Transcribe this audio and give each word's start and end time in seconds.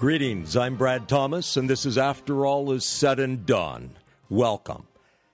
Greetings, 0.00 0.56
I'm 0.56 0.76
Brad 0.76 1.10
Thomas, 1.10 1.58
and 1.58 1.68
this 1.68 1.84
is 1.84 1.98
After 1.98 2.46
All 2.46 2.72
Is 2.72 2.86
Said 2.86 3.20
and 3.20 3.44
Done. 3.44 3.98
Welcome. 4.30 4.86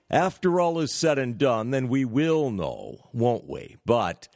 After 0.09 0.59
all 0.59 0.81
is 0.81 0.93
said 0.93 1.17
and 1.17 1.37
done, 1.37 1.71
then 1.71 1.87
we 1.87 2.03
will 2.03 2.51
know, 2.51 3.07
won't 3.13 3.47
we? 3.47 3.77
But 3.85 4.27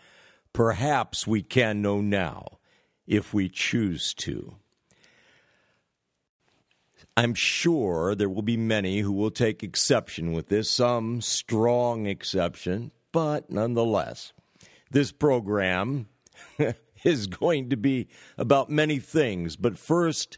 perhaps 0.54 1.28
we 1.28 1.42
can 1.44 1.82
know 1.82 2.00
now 2.00 2.60
if 3.06 3.34
we 3.34 3.50
choose 3.50 4.14
to. 4.20 4.56
I'm 7.18 7.34
sure 7.34 8.16
there 8.16 8.30
will 8.30 8.42
be 8.42 8.56
many 8.56 9.00
who 9.00 9.12
will 9.12 9.32
take 9.32 9.64
exception 9.64 10.32
with 10.32 10.48
this, 10.48 10.72
some 10.72 11.20
strong 11.20 12.06
exception, 12.06 12.92
but 13.12 13.52
nonetheless, 13.52 14.32
this 14.92 15.12
program 15.12 16.08
is 17.04 17.28
going 17.28 17.70
to 17.70 17.78
be 17.78 18.08
about 18.38 18.70
many 18.70 19.00
things. 19.00 19.56
But 19.56 19.78
first, 19.78 20.38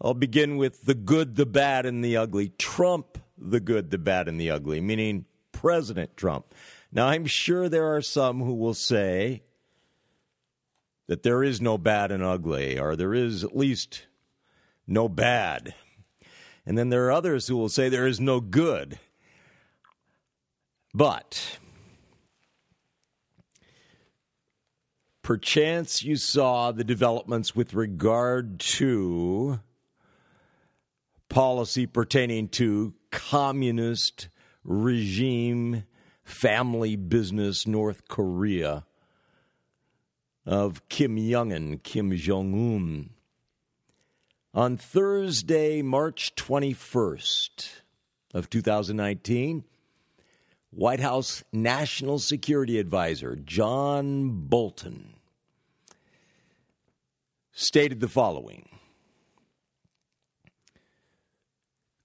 I'll 0.00 0.14
begin 0.14 0.56
with 0.56 0.84
the 0.84 0.94
good, 0.94 1.36
the 1.36 1.46
bad, 1.46 1.86
and 1.86 2.04
the 2.04 2.16
ugly. 2.16 2.52
Trump, 2.58 3.18
the 3.38 3.60
good, 3.60 3.90
the 3.90 3.98
bad, 3.98 4.28
and 4.28 4.40
the 4.40 4.50
ugly, 4.50 4.80
meaning 4.80 5.24
President 5.52 6.16
Trump. 6.16 6.54
Now, 6.92 7.08
I'm 7.08 7.26
sure 7.26 7.68
there 7.68 7.94
are 7.94 8.02
some 8.02 8.40
who 8.40 8.54
will 8.54 8.74
say 8.74 9.42
that 11.06 11.22
there 11.22 11.42
is 11.42 11.60
no 11.60 11.78
bad 11.78 12.10
and 12.10 12.22
ugly, 12.22 12.78
or 12.78 12.96
there 12.96 13.14
is 13.14 13.44
at 13.44 13.56
least 13.56 14.06
no 14.86 15.08
bad. 15.08 15.74
And 16.66 16.78
then 16.78 16.88
there 16.88 17.06
are 17.06 17.12
others 17.12 17.46
who 17.46 17.56
will 17.56 17.68
say 17.68 17.88
there 17.88 18.06
is 18.06 18.20
no 18.20 18.40
good. 18.40 18.98
But 20.94 21.58
perchance 25.24 26.04
you 26.04 26.16
saw 26.16 26.70
the 26.70 26.84
developments 26.84 27.56
with 27.56 27.72
regard 27.72 28.60
to 28.60 29.58
policy 31.30 31.86
pertaining 31.86 32.46
to 32.46 32.92
communist 33.10 34.28
regime 34.62 35.82
family 36.22 36.94
business 36.94 37.66
North 37.66 38.06
Korea 38.06 38.84
of 40.44 40.86
Kim 40.90 41.16
Jong 41.16 41.52
un, 41.52 41.80
Kim 41.82 42.14
Jong 42.14 42.52
un. 42.54 43.10
On 44.52 44.76
Thursday, 44.76 45.80
March 45.80 46.34
21st 46.36 47.70
of 48.34 48.50
2019, 48.50 49.64
White 50.70 51.00
House 51.00 51.42
National 51.50 52.18
Security 52.18 52.78
Advisor 52.78 53.36
John 53.36 54.46
Bolton 54.48 55.13
stated 57.54 58.00
the 58.00 58.08
following. 58.08 58.68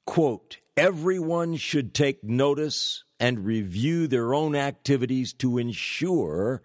Quote 0.06 0.58
everyone 0.78 1.58
should 1.58 1.94
take 1.94 2.24
notice 2.24 3.04
and 3.20 3.46
review 3.46 4.08
their 4.08 4.34
own 4.34 4.56
activities 4.56 5.34
to 5.34 5.58
ensure 5.58 6.62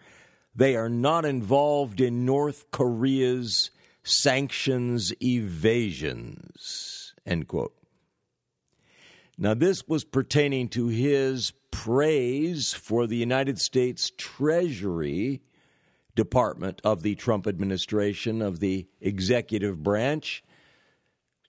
they 0.55 0.77
are 0.77 0.89
not 0.89 1.25
involved 1.25 2.00
in 2.00 2.25
North 2.25 2.71
Korea's 2.71 3.73
sanctions 4.05 5.12
evasions 5.21 7.12
end 7.27 7.49
quote. 7.49 7.75
Now 9.37 9.55
this 9.55 9.89
was 9.89 10.05
pertaining 10.05 10.69
to 10.71 10.89
his 10.89 11.53
praise 11.71 12.73
for 12.73 13.06
the 13.06 13.17
United 13.17 13.59
States 13.59 14.12
Treasury 14.17 15.43
Department 16.15 16.81
of 16.85 17.03
the 17.03 17.15
Trump 17.15 17.47
administration, 17.47 18.41
of 18.41 18.61
the 18.61 18.87
executive 19.01 19.83
branch, 19.83 20.45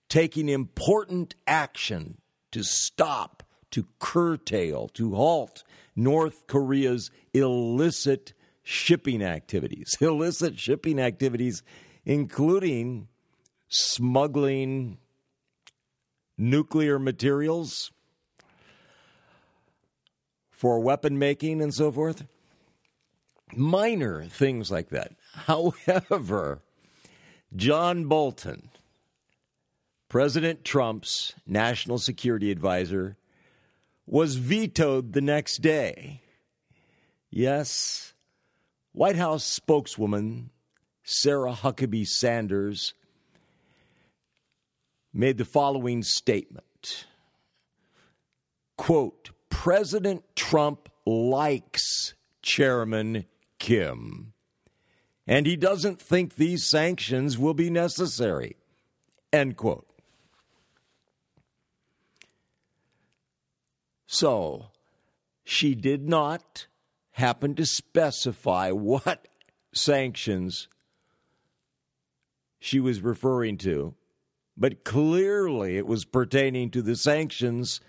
taking 0.08 0.48
important 0.48 1.34
action 1.46 2.18
to 2.52 2.62
stop, 2.62 3.42
to 3.70 3.86
curtail, 3.98 4.88
to 4.88 5.14
halt 5.14 5.62
North 5.94 6.46
Korea's 6.46 7.10
illicit 7.32 8.32
shipping 8.62 9.22
activities. 9.22 9.96
Illicit 10.00 10.58
shipping 10.58 10.98
activities, 10.98 11.62
including 12.04 13.08
smuggling 13.68 14.98
nuclear 16.38 16.98
materials 16.98 17.90
for 20.50 20.80
weapon 20.80 21.18
making 21.18 21.62
and 21.62 21.72
so 21.72 21.92
forth. 21.92 22.24
Minor 23.54 24.24
things 24.24 24.70
like 24.70 24.90
that. 24.90 25.12
However, 25.32 26.62
John 27.54 28.06
Bolton, 28.06 28.70
President 30.08 30.64
Trump's 30.64 31.34
national 31.46 31.98
security 31.98 32.50
advisor, 32.50 33.16
was 34.06 34.36
vetoed 34.36 35.12
the 35.12 35.20
next 35.20 35.58
day. 35.58 36.22
Yes, 37.30 38.14
White 38.92 39.16
House 39.16 39.44
spokeswoman 39.44 40.50
Sarah 41.02 41.52
Huckabee 41.52 42.06
Sanders 42.06 42.94
made 45.12 45.38
the 45.38 45.44
following 45.44 46.02
statement 46.02 47.06
quote 48.76 49.30
president 49.48 50.22
trump 50.34 50.90
likes 51.06 52.14
chairman 52.42 53.24
kim. 53.58 54.32
And 55.26 55.46
he 55.46 55.56
doesn't 55.56 56.00
think 56.00 56.34
these 56.34 56.64
sanctions 56.64 57.36
will 57.36 57.54
be 57.54 57.70
necessary. 57.70 58.56
End 59.32 59.56
quote. 59.56 59.86
So 64.06 64.66
she 65.44 65.74
did 65.74 66.08
not 66.08 66.66
happen 67.12 67.54
to 67.56 67.66
specify 67.66 68.70
what 68.70 69.26
sanctions 69.72 70.68
she 72.60 72.78
was 72.78 73.00
referring 73.00 73.58
to 73.58 73.94
but 74.56 74.84
clearly 74.84 75.76
it 75.76 75.86
was 75.86 76.04
pertaining 76.04 76.70
to 76.70 76.82
the 76.82 76.96
sanctions 76.96 77.80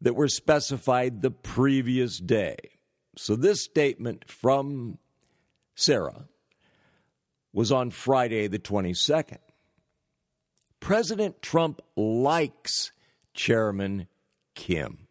that 0.00 0.14
were 0.14 0.28
specified 0.28 1.20
the 1.20 1.30
previous 1.30 2.18
day. 2.18 2.73
So 3.16 3.36
this 3.36 3.62
statement 3.62 4.28
from 4.30 4.98
Sarah 5.74 6.26
was 7.52 7.70
on 7.70 7.90
Friday, 7.90 8.48
the 8.48 8.58
22nd. 8.58 9.38
President 10.80 11.40
Trump 11.40 11.80
likes 11.96 12.92
Chairman 13.32 14.08
Kim. 14.54 15.06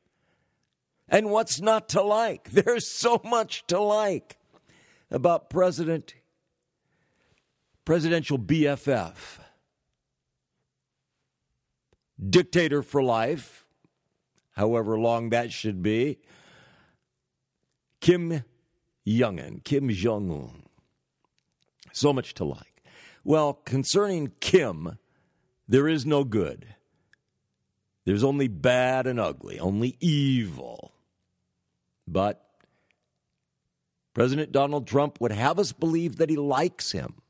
And 1.07 1.29
what's 1.29 1.61
not 1.61 1.89
to 1.89 2.01
like? 2.01 2.49
There's 2.51 2.91
so 2.91 3.21
much 3.23 3.65
to 3.67 3.79
like 3.79 4.37
about 5.09 5.49
President 5.49 6.13
presidential 7.85 8.39
BFF 8.39 9.39
dictator 12.29 12.81
for 12.81 13.03
life, 13.03 13.65
however 14.51 14.97
long 14.97 15.29
that 15.29 15.51
should 15.51 15.81
be, 15.81 16.19
Kim 18.03 18.43
Jong 19.07 19.39
un, 19.39 19.61
Kim 19.63 19.89
Jong 19.89 20.29
un. 20.29 20.63
So 21.93 22.11
much 22.11 22.33
to 22.33 22.43
like. 22.43 22.83
Well, 23.23 23.53
concerning 23.53 24.33
Kim, 24.41 24.97
there 25.69 25.87
is 25.87 26.05
no 26.05 26.25
good. 26.25 26.75
There's 28.03 28.25
only 28.25 28.49
bad 28.49 29.07
and 29.07 29.21
ugly, 29.21 29.57
only 29.57 29.95
evil. 30.01 30.91
But 32.05 32.45
President 34.13 34.51
Donald 34.51 34.85
Trump 34.85 35.21
would 35.21 35.31
have 35.31 35.57
us 35.57 35.71
believe 35.71 36.17
that 36.17 36.29
he 36.29 36.35
likes 36.35 36.91
him. 36.91 37.21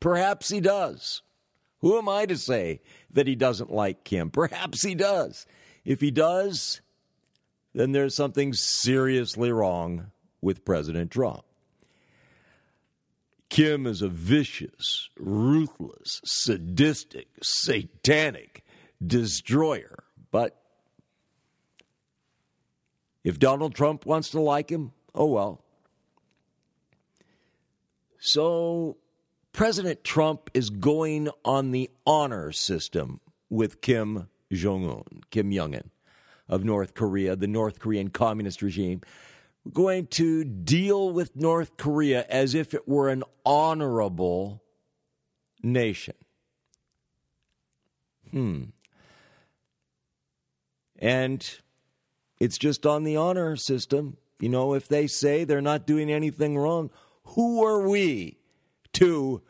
Perhaps 0.00 0.48
he 0.48 0.60
does. 0.60 1.20
Who 1.80 1.98
am 1.98 2.08
I 2.08 2.24
to 2.24 2.38
say 2.38 2.80
that 3.10 3.26
he 3.26 3.34
doesn't 3.34 3.70
like 3.70 4.02
Kim? 4.02 4.30
Perhaps 4.30 4.82
he 4.82 4.94
does. 4.94 5.44
If 5.84 6.00
he 6.00 6.10
does, 6.10 6.80
then 7.74 7.92
there's 7.92 8.14
something 8.14 8.52
seriously 8.52 9.50
wrong 9.50 10.12
with 10.40 10.64
President 10.64 11.10
Trump. 11.10 11.42
Kim 13.50 13.86
is 13.86 14.02
a 14.02 14.08
vicious, 14.08 15.10
ruthless, 15.16 16.20
sadistic, 16.24 17.28
satanic 17.42 18.64
destroyer. 19.04 20.04
But 20.30 20.60
if 23.22 23.38
Donald 23.38 23.74
Trump 23.74 24.06
wants 24.06 24.30
to 24.30 24.40
like 24.40 24.70
him, 24.70 24.92
oh 25.14 25.26
well. 25.26 25.62
So 28.18 28.96
President 29.52 30.02
Trump 30.02 30.50
is 30.54 30.70
going 30.70 31.28
on 31.44 31.70
the 31.70 31.90
honor 32.06 32.50
system 32.50 33.20
with 33.50 33.80
Kim 33.80 34.28
Jong 34.52 34.88
un, 34.88 35.20
Kim 35.30 35.52
Jong 35.52 35.74
un 35.74 35.90
of 36.48 36.64
North 36.64 36.94
Korea, 36.94 37.36
the 37.36 37.46
North 37.46 37.78
Korean 37.78 38.10
communist 38.10 38.62
regime. 38.62 39.00
We're 39.64 39.72
going 39.72 40.06
to 40.08 40.44
deal 40.44 41.10
with 41.10 41.36
North 41.36 41.76
Korea 41.76 42.26
as 42.28 42.54
if 42.54 42.74
it 42.74 42.86
were 42.86 43.08
an 43.08 43.24
honorable 43.46 44.62
nation. 45.62 46.14
Hmm. 48.30 48.64
And 50.98 51.58
it's 52.40 52.58
just 52.58 52.84
on 52.84 53.04
the 53.04 53.16
honor 53.16 53.56
system. 53.56 54.18
You 54.38 54.48
know, 54.48 54.74
if 54.74 54.88
they 54.88 55.06
say 55.06 55.44
they're 55.44 55.62
not 55.62 55.86
doing 55.86 56.10
anything 56.10 56.58
wrong, 56.58 56.90
who 57.28 57.64
are 57.64 57.88
we 57.88 58.38
to 58.94 59.42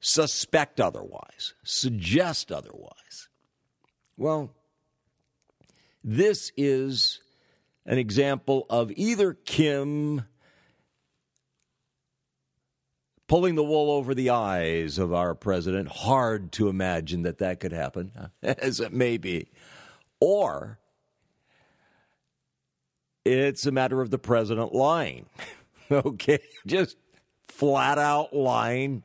suspect 0.00 0.80
otherwise, 0.80 1.54
suggest 1.62 2.50
otherwise? 2.50 3.28
Well, 4.16 4.54
this 6.04 6.52
is 6.56 7.20
an 7.86 7.98
example 7.98 8.66
of 8.70 8.92
either 8.92 9.34
Kim 9.34 10.24
pulling 13.28 13.54
the 13.54 13.64
wool 13.64 13.90
over 13.90 14.14
the 14.14 14.30
eyes 14.30 14.98
of 14.98 15.12
our 15.12 15.34
president. 15.34 15.88
Hard 15.88 16.52
to 16.52 16.68
imagine 16.68 17.22
that 17.22 17.38
that 17.38 17.60
could 17.60 17.72
happen, 17.72 18.12
as 18.42 18.80
it 18.80 18.92
may 18.92 19.16
be. 19.16 19.48
Or 20.20 20.78
it's 23.24 23.66
a 23.66 23.72
matter 23.72 24.00
of 24.00 24.10
the 24.10 24.18
president 24.18 24.74
lying. 24.74 25.26
okay, 25.90 26.40
just 26.66 26.96
flat 27.48 27.98
out 27.98 28.34
lying, 28.34 29.02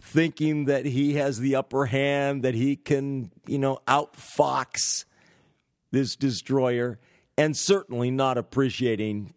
thinking 0.00 0.66
that 0.66 0.84
he 0.84 1.14
has 1.14 1.38
the 1.38 1.56
upper 1.56 1.86
hand, 1.86 2.42
that 2.42 2.54
he 2.54 2.76
can, 2.76 3.30
you 3.46 3.58
know, 3.58 3.78
outfox 3.86 5.04
this 5.90 6.16
destroyer, 6.16 6.98
and 7.38 7.56
certainly 7.56 8.10
not 8.10 8.38
appreciating 8.38 9.34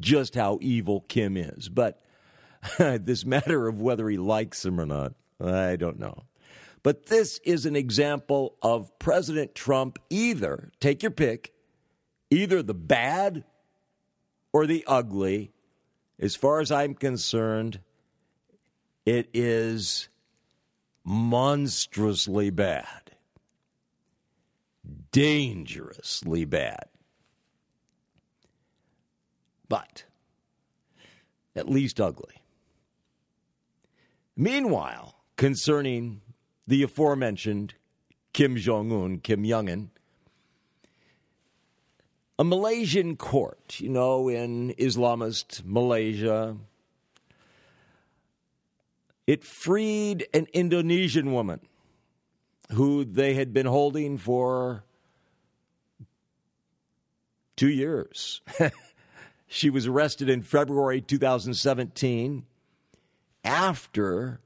just 0.00 0.34
how 0.34 0.58
evil 0.60 1.02
Kim 1.08 1.36
is. 1.36 1.68
But 1.68 2.02
this 2.78 3.24
matter 3.24 3.68
of 3.68 3.80
whether 3.80 4.08
he 4.08 4.16
likes 4.16 4.64
him 4.64 4.80
or 4.80 4.86
not, 4.86 5.14
I 5.40 5.76
don't 5.76 5.98
know. 5.98 6.24
But 6.82 7.06
this 7.06 7.40
is 7.44 7.66
an 7.66 7.76
example 7.76 8.56
of 8.62 8.98
President 8.98 9.54
Trump 9.54 9.98
either, 10.10 10.70
take 10.80 11.02
your 11.02 11.10
pick, 11.10 11.52
either 12.30 12.62
the 12.62 12.74
bad 12.74 13.44
or 14.52 14.66
the 14.66 14.84
ugly. 14.86 15.52
As 16.20 16.34
far 16.34 16.60
as 16.60 16.72
I'm 16.72 16.94
concerned, 16.94 17.80
it 19.04 19.28
is 19.32 20.08
monstrously 21.04 22.50
bad, 22.50 23.07
dangerously 25.12 26.44
bad. 26.44 26.86
But 29.68 30.04
at 31.54 31.68
least 31.68 32.00
ugly. 32.00 32.42
Meanwhile, 34.36 35.16
concerning 35.36 36.20
the 36.66 36.82
aforementioned 36.82 37.74
Kim 38.32 38.56
Jong 38.56 38.92
un, 38.92 39.18
Kim 39.18 39.44
Jong 39.44 39.68
un, 39.68 39.90
a 42.38 42.44
Malaysian 42.44 43.16
court, 43.16 43.80
you 43.80 43.88
know, 43.88 44.28
in 44.28 44.72
Islamist 44.78 45.62
Malaysia, 45.64 46.56
it 49.26 49.42
freed 49.42 50.28
an 50.32 50.46
Indonesian 50.52 51.32
woman 51.32 51.60
who 52.72 53.04
they 53.04 53.34
had 53.34 53.52
been 53.52 53.66
holding 53.66 54.18
for 54.18 54.84
two 57.58 57.68
years. 57.68 58.40
she 59.46 59.68
was 59.68 59.86
arrested 59.86 60.30
in 60.30 60.42
February 60.42 61.02
2017 61.02 62.46
after 63.44 64.40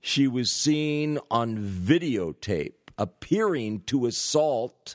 she 0.00 0.28
was 0.28 0.50
seen 0.50 1.18
on 1.30 1.58
videotape 1.58 2.74
appearing 2.96 3.80
to 3.80 4.06
assault 4.06 4.94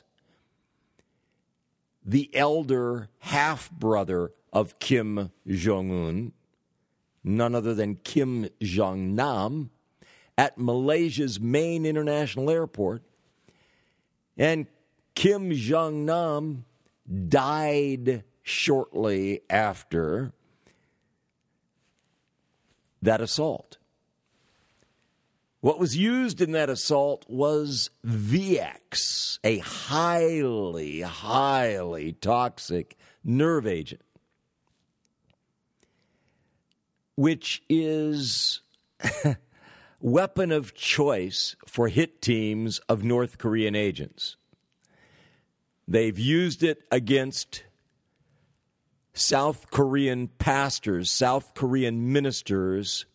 the 2.02 2.30
elder 2.34 3.08
half 3.18 3.70
brother 3.70 4.32
of 4.52 4.78
Kim 4.78 5.30
Jong 5.46 5.90
un, 5.90 6.32
none 7.22 7.54
other 7.54 7.74
than 7.74 7.96
Kim 7.96 8.48
Jong 8.62 9.14
Nam, 9.14 9.70
at 10.38 10.56
Malaysia's 10.56 11.38
main 11.38 11.84
international 11.84 12.50
airport. 12.50 13.02
And 14.38 14.66
Kim 15.14 15.52
Jong 15.52 16.06
Nam 16.06 16.64
died 17.28 18.24
shortly 18.42 19.42
after 19.48 20.32
that 23.02 23.20
assault. 23.20 23.78
What 25.60 25.78
was 25.78 25.96
used 25.96 26.40
in 26.40 26.52
that 26.52 26.70
assault 26.70 27.26
was 27.28 27.90
VX, 28.06 29.38
a 29.44 29.58
highly, 29.58 31.02
highly 31.02 32.12
toxic 32.14 32.96
nerve 33.22 33.66
agent, 33.66 34.00
which 37.14 37.62
is 37.68 38.62
weapon 40.00 40.50
of 40.50 40.74
choice 40.74 41.56
for 41.66 41.88
hit 41.88 42.22
teams 42.22 42.78
of 42.88 43.04
North 43.04 43.36
Korean 43.36 43.74
agents. 43.74 44.36
They've 45.90 46.20
used 46.20 46.62
it 46.62 46.84
against 46.92 47.64
South 49.12 49.72
Korean 49.72 50.28
pastors, 50.28 51.10
South 51.10 51.52
Korean 51.52 52.12
ministers 52.12 53.06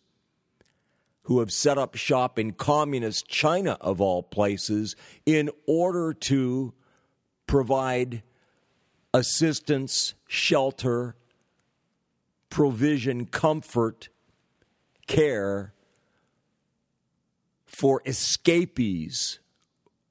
who 1.22 1.38
have 1.38 1.50
set 1.50 1.78
up 1.78 1.94
shop 1.94 2.38
in 2.38 2.52
communist 2.52 3.26
China, 3.28 3.78
of 3.80 4.02
all 4.02 4.22
places, 4.22 4.94
in 5.24 5.48
order 5.66 6.12
to 6.12 6.74
provide 7.46 8.22
assistance, 9.14 10.12
shelter, 10.28 11.16
provision, 12.50 13.24
comfort, 13.24 14.10
care 15.06 15.72
for 17.64 18.02
escapees 18.04 19.38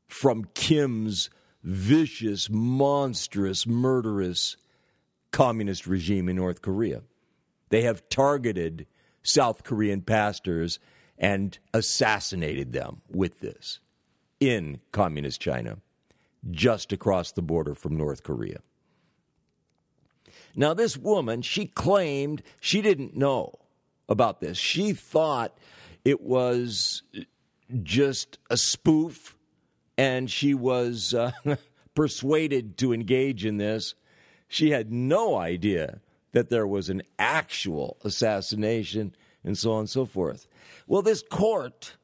from 0.08 0.46
Kim's 0.56 1.30
vicious, 1.66 2.48
monstrous, 2.50 3.66
murderous 3.66 4.56
communist 5.32 5.88
regime 5.88 6.30
in 6.30 6.36
North 6.36 6.62
Korea. 6.62 7.02
They 7.70 7.82
have 7.82 8.08
targeted 8.08 8.86
South 9.24 9.64
Korean 9.64 10.02
pastors 10.02 10.80
and 11.18 11.58
assassinated 11.74 12.72
them 12.72 13.02
with 13.12 13.40
this 13.40 13.80
in 14.40 14.80
communist 14.92 15.42
China, 15.42 15.80
just 16.52 16.94
across 16.94 17.32
the 17.32 17.42
border 17.42 17.74
from 17.74 17.98
North 17.98 18.22
Korea. 18.22 18.60
Now, 20.56 20.74
this 20.74 20.96
woman, 20.96 21.42
she 21.42 21.66
claimed 21.66 22.44
she 22.60 22.82
didn't 22.82 23.16
know 23.16 23.60
about 24.08 24.40
this. 24.40 24.58
She 24.58 24.94
thought 24.94 25.58
it 26.04 26.22
was 26.22 27.02
just 27.82 28.38
a 28.50 28.58
spoof, 28.58 29.36
and 29.98 30.30
she 30.30 30.54
was 30.54 31.14
uh, 31.14 31.32
persuaded 31.96 32.78
to 32.78 32.94
engage 32.94 33.46
in 33.46 33.58
this. 33.58 33.96
She 34.48 34.72
had 34.72 34.92
no 34.92 35.38
idea 35.38 36.02
that 36.34 36.50
there 36.50 36.68
was 36.68 36.90
an 36.90 37.02
actual 37.18 37.98
assassination 38.04 39.16
and 39.44 39.58
so 39.58 39.74
on 39.74 39.80
and 39.80 39.90
so 39.90 40.06
forth. 40.06 40.48
Well, 40.88 41.02
this 41.02 41.22
court 41.22 41.96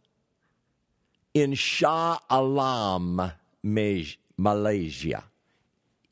in 1.33 1.53
Shah 1.53 2.19
Alam, 2.29 3.31
Malaysia, 3.63 5.23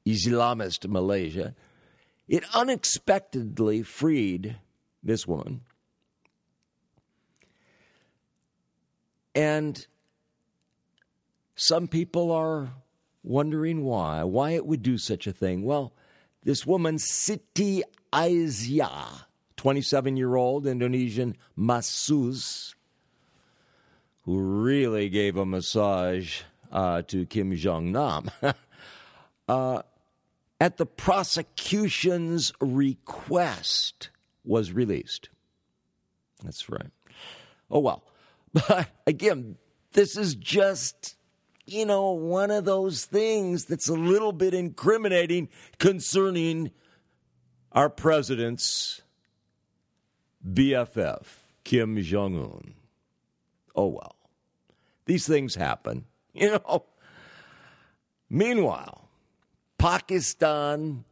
Islamist 0.06 0.88
Malaysia, 0.88 1.56
it 2.28 2.44
unexpectedly 2.54 3.84
freed 3.84 4.58
this 5.02 5.28
woman. 5.28 5.62
And 9.34 9.86
some 11.60 11.90
people 11.90 12.32
are 12.32 12.70
wondering 13.22 13.84
why, 13.84 14.24
why 14.24 14.52
it 14.52 14.66
would 14.66 14.82
do 14.82 14.98
such 14.98 15.28
a 15.28 15.34
thing. 15.34 15.64
Well, 15.64 15.94
this 16.44 16.66
woman, 16.66 16.96
Siti 16.96 17.82
Aisyah, 18.14 19.26
27 19.58 20.16
year 20.16 20.36
old 20.36 20.66
Indonesian 20.66 21.36
masseuse 21.58 22.76
who 24.22 24.40
really 24.40 25.10
gave 25.10 25.36
a 25.36 25.46
massage 25.46 26.42
uh, 26.72 27.02
to 27.02 27.26
Kim 27.26 27.54
Jong 27.56 27.92
Nam. 27.92 28.32
uh, 29.50 29.82
at 30.62 30.78
the 30.78 30.86
prosecution's 30.86 32.54
request, 32.62 34.12
was 34.46 34.72
released. 34.72 35.28
That's 36.42 36.70
right. 36.70 36.92
Oh, 37.70 37.80
well. 37.80 38.04
But 38.54 38.90
again, 39.08 39.58
this 39.92 40.16
is 40.16 40.36
just, 40.36 41.16
you 41.72 41.86
know, 41.86 42.12
one 42.12 42.52
of 42.52 42.66
those 42.66 43.06
things 43.06 43.66
that's 43.66 43.88
a 43.88 43.94
little 43.94 44.32
bit 44.32 44.54
incriminating 44.54 45.50
concerning 45.78 46.72
our 47.72 47.90
president's 47.90 49.02
BFF, 50.48 51.26
Kim 51.64 52.02
Jong 52.02 52.36
un. 52.38 52.74
Oh 53.76 53.88
well. 53.88 54.16
These 55.06 55.28
things 55.28 55.56
happen. 55.56 56.06
You 56.32 56.52
know? 56.52 56.86
Meanwhile, 58.30 59.10
Pakistan 59.80 61.04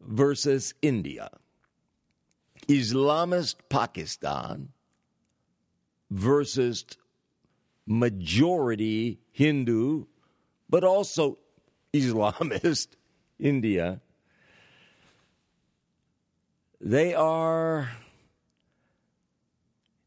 versus 0.00 0.74
India. 0.82 1.30
Islamist 2.68 3.54
Pakistan 3.68 4.70
versus 6.10 6.84
majority 7.86 9.18
Hindu, 9.32 10.06
but 10.68 10.84
also 10.84 11.38
Islamist 11.92 12.88
India. 13.38 14.00
They 16.80 17.14
are, 17.14 17.90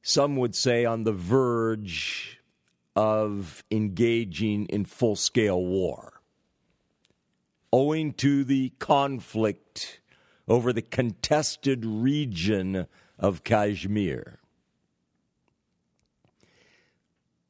some 0.01 0.35
would 0.35 0.55
say, 0.55 0.85
on 0.85 1.03
the 1.03 1.13
verge 1.13 2.39
of 2.95 3.63
engaging 3.71 4.65
in 4.67 4.85
full 4.85 5.15
scale 5.15 5.63
war, 5.63 6.21
owing 7.71 8.13
to 8.13 8.43
the 8.43 8.73
conflict 8.79 10.01
over 10.47 10.71
the 10.71 10.81
contested 10.81 11.85
region 11.85 12.87
of 13.19 13.43
Kashmir. 13.43 14.39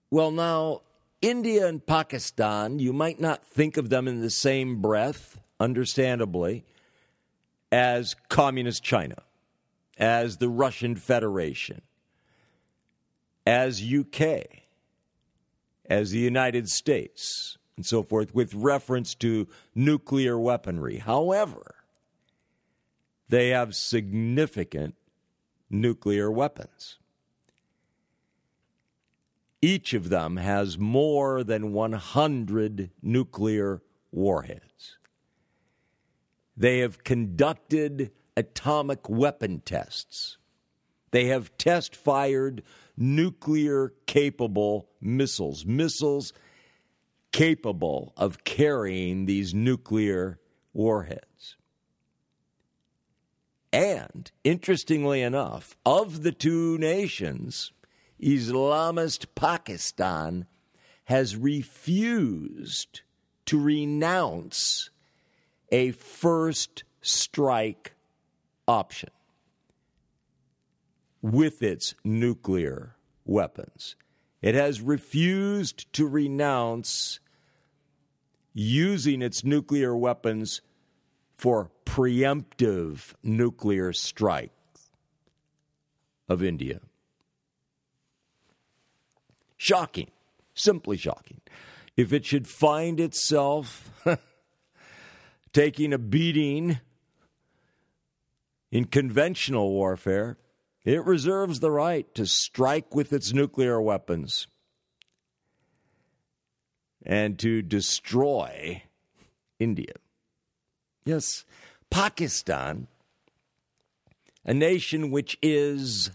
Well, 0.09 0.31
now, 0.31 0.81
India 1.21 1.67
and 1.67 1.85
Pakistan, 1.85 2.79
you 2.79 2.93
might 2.93 3.19
not 3.19 3.45
think 3.45 3.75
of 3.75 3.89
them 3.89 4.07
in 4.07 4.21
the 4.21 4.29
same 4.29 4.81
breath, 4.81 5.39
understandably, 5.59 6.63
as 7.71 8.15
Communist 8.29 8.83
China, 8.83 9.23
as 9.97 10.37
the 10.37 10.47
Russian 10.47 10.95
Federation, 10.95 11.81
as 13.45 13.83
UK, 13.83 14.45
as 15.89 16.11
the 16.11 16.19
United 16.19 16.69
States, 16.69 17.57
and 17.75 17.85
so 17.85 18.01
forth, 18.01 18.33
with 18.33 18.53
reference 18.53 19.13
to 19.15 19.47
nuclear 19.75 20.39
weaponry. 20.39 20.99
However, 20.99 21.75
they 23.27 23.49
have 23.49 23.75
significant 23.75 24.95
nuclear 25.69 26.31
weapons. 26.31 26.97
Each 29.61 29.93
of 29.93 30.09
them 30.09 30.37
has 30.37 30.77
more 30.77 31.43
than 31.43 31.73
100 31.73 32.91
nuclear 33.01 33.81
warheads. 34.11 34.97
They 36.55 36.79
have 36.79 37.03
conducted 37.03 38.11
atomic 38.35 39.09
weapon 39.09 39.61
tests. 39.65 40.37
They 41.11 41.25
have 41.25 41.55
test 41.57 41.95
fired 41.95 42.63
nuclear 42.95 43.93
capable 44.05 44.89
missiles, 45.01 45.65
missiles 45.65 46.33
capable 47.31 48.13
of 48.17 48.43
carrying 48.43 49.25
these 49.25 49.53
nuclear 49.53 50.39
warheads. 50.73 51.57
And 53.71 54.31
interestingly 54.43 55.21
enough, 55.21 55.75
of 55.85 56.23
the 56.23 56.31
two 56.31 56.77
nations, 56.77 57.71
Islamist 58.21 59.27
Pakistan 59.35 60.47
has 61.05 61.35
refused 61.35 63.01
to 63.45 63.59
renounce 63.59 64.89
a 65.71 65.91
first 65.91 66.83
strike 67.01 67.93
option 68.67 69.09
with 71.21 71.61
its 71.61 71.95
nuclear 72.03 72.95
weapons. 73.25 73.95
It 74.41 74.55
has 74.55 74.81
refused 74.81 75.91
to 75.93 76.07
renounce 76.07 77.19
using 78.53 79.21
its 79.21 79.43
nuclear 79.43 79.95
weapons 79.95 80.61
for 81.37 81.71
preemptive 81.85 83.13
nuclear 83.23 83.93
strikes 83.93 84.91
of 86.27 86.43
India. 86.43 86.81
Shocking, 89.57 90.11
simply 90.53 90.97
shocking. 90.97 91.41
If 91.95 92.13
it 92.13 92.25
should 92.25 92.47
find 92.47 92.99
itself 92.99 93.91
taking 95.53 95.93
a 95.93 95.97
beating 95.97 96.79
in 98.71 98.85
conventional 98.85 99.71
warfare, 99.71 100.37
it 100.85 101.03
reserves 101.03 101.59
the 101.59 101.71
right 101.71 102.13
to 102.15 102.25
strike 102.25 102.93
with 102.93 103.11
its 103.11 103.33
nuclear 103.33 103.81
weapons 103.81 104.47
and 107.05 107.39
to 107.39 107.61
destroy 107.61 108.83
India. 109.59 109.93
Yes, 111.03 111.45
Pakistan, 111.89 112.87
a 114.45 114.53
nation 114.53 115.09
which 115.09 115.37
is 115.41 116.11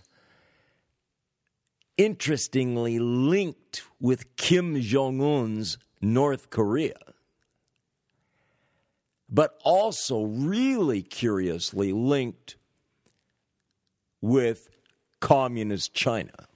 interestingly 1.96 2.98
linked 2.98 3.82
with 4.00 4.36
Kim 4.36 4.80
Jong 4.80 5.20
un's 5.20 5.78
North 6.00 6.50
Korea, 6.50 6.98
but 9.28 9.58
also 9.64 10.22
really 10.22 11.02
curiously 11.02 11.92
linked 11.92 12.56
with 14.20 14.68
Communist 15.20 15.94
China 15.94 16.48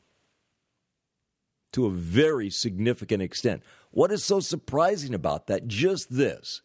to 1.73 1.87
a 1.87 1.91
very 1.91 2.51
significant 2.51 3.23
extent. 3.23 3.63
What 3.91 4.11
is 4.11 4.25
so 4.25 4.41
surprising 4.41 5.15
about 5.15 5.47
that? 5.47 5.67
Just 5.67 6.15
this 6.15 6.63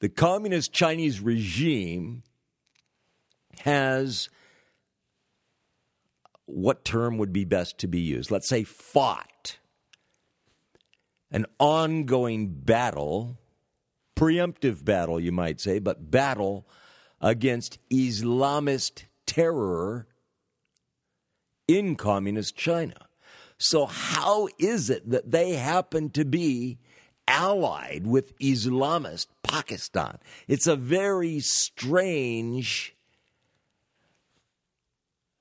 the 0.00 0.08
Communist 0.08 0.72
Chinese 0.72 1.20
regime 1.20 2.22
has 3.60 4.28
what 6.48 6.84
term 6.84 7.18
would 7.18 7.32
be 7.32 7.44
best 7.44 7.78
to 7.78 7.86
be 7.86 8.00
used? 8.00 8.30
Let's 8.30 8.48
say 8.48 8.64
fought 8.64 9.58
an 11.30 11.46
ongoing 11.58 12.48
battle, 12.48 13.38
preemptive 14.16 14.84
battle, 14.84 15.20
you 15.20 15.30
might 15.30 15.60
say, 15.60 15.78
but 15.78 16.10
battle 16.10 16.66
against 17.20 17.78
Islamist 17.90 19.04
terror 19.26 20.06
in 21.66 21.96
communist 21.96 22.56
China. 22.56 23.08
So, 23.58 23.86
how 23.86 24.48
is 24.58 24.88
it 24.88 25.10
that 25.10 25.30
they 25.30 25.52
happen 25.52 26.10
to 26.10 26.24
be 26.24 26.78
allied 27.26 28.06
with 28.06 28.38
Islamist 28.38 29.26
Pakistan? 29.42 30.18
It's 30.46 30.66
a 30.66 30.76
very 30.76 31.40
strange 31.40 32.94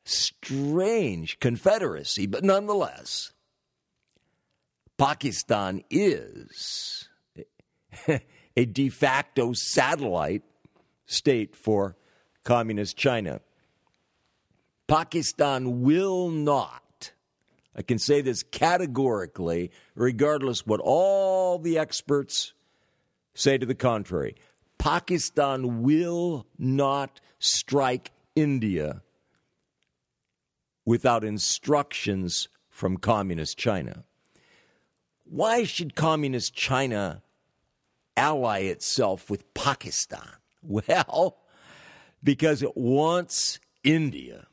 strange 0.08 1.40
confederacy, 1.40 2.28
but 2.28 2.44
nonetheless, 2.44 3.34
Pakistan 4.98 5.84
is 5.90 7.10
a 8.56 8.66
de 8.66 8.90
facto 8.90 9.54
satellite 9.54 10.44
state 11.06 11.56
for 11.56 11.96
communist 12.44 12.98
China. 12.98 13.42
Pakistan 14.88 15.82
will 15.82 16.30
not, 16.30 17.12
I 17.76 17.82
can 17.82 18.00
say 18.00 18.22
this 18.22 18.42
categorically, 18.44 19.72
regardless 19.96 20.66
what 20.66 20.80
all 20.82 21.60
the 21.60 21.78
experts 21.78 22.54
say 23.34 23.58
to 23.58 23.66
the 23.66 23.76
contrary. 23.76 24.36
Pakistan 24.78 25.84
will 25.84 26.48
not 26.58 27.20
strike 27.40 28.12
India 28.36 29.02
without 30.88 31.22
instructions 31.22 32.48
from 32.70 32.96
Communist 32.96 33.58
China. 33.58 34.06
Why 35.26 35.66
should 35.66 35.96
Communist 35.96 36.54
China 36.56 37.24
ally 38.16 38.60
itself 38.60 39.30
with 39.30 39.54
Pakistan? 39.54 40.22
Well, 40.64 41.38
because 42.22 42.62
it 42.62 42.76
wants 42.76 43.60
India. 43.84 44.48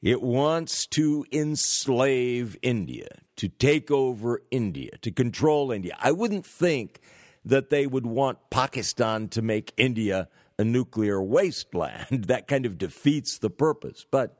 It 0.00 0.22
wants 0.22 0.86
to 0.88 1.24
enslave 1.32 2.56
India, 2.62 3.08
to 3.36 3.48
take 3.48 3.90
over 3.90 4.42
India, 4.52 4.90
to 5.00 5.10
control 5.10 5.72
India. 5.72 5.96
I 5.98 6.12
wouldn't 6.12 6.46
think 6.46 7.00
that 7.44 7.70
they 7.70 7.86
would 7.86 8.06
want 8.06 8.38
Pakistan 8.50 9.28
to 9.30 9.42
make 9.42 9.72
India 9.76 10.28
a 10.58 10.64
nuclear 10.64 11.22
wasteland. 11.22 12.24
that 12.28 12.48
kind 12.48 12.66
of 12.66 12.78
defeats 12.78 13.38
the 13.38 13.50
purpose. 13.50 14.04
But 14.10 14.36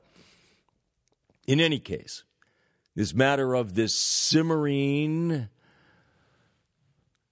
in 1.47 1.61
any 1.61 1.79
case, 1.79 2.25
this 2.95 3.15
matter 3.15 3.55
of 3.55 3.75
this 3.75 3.99
simmering 3.99 5.49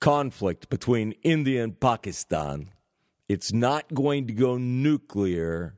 conflict 0.01 0.69
between 0.69 1.13
India 1.23 1.65
and 1.65 1.79
Pakistan, 1.79 2.71
it's 3.29 3.53
not 3.53 3.93
going 3.93 4.27
to 4.29 4.33
go 4.33 4.57
nuclear 4.57 5.75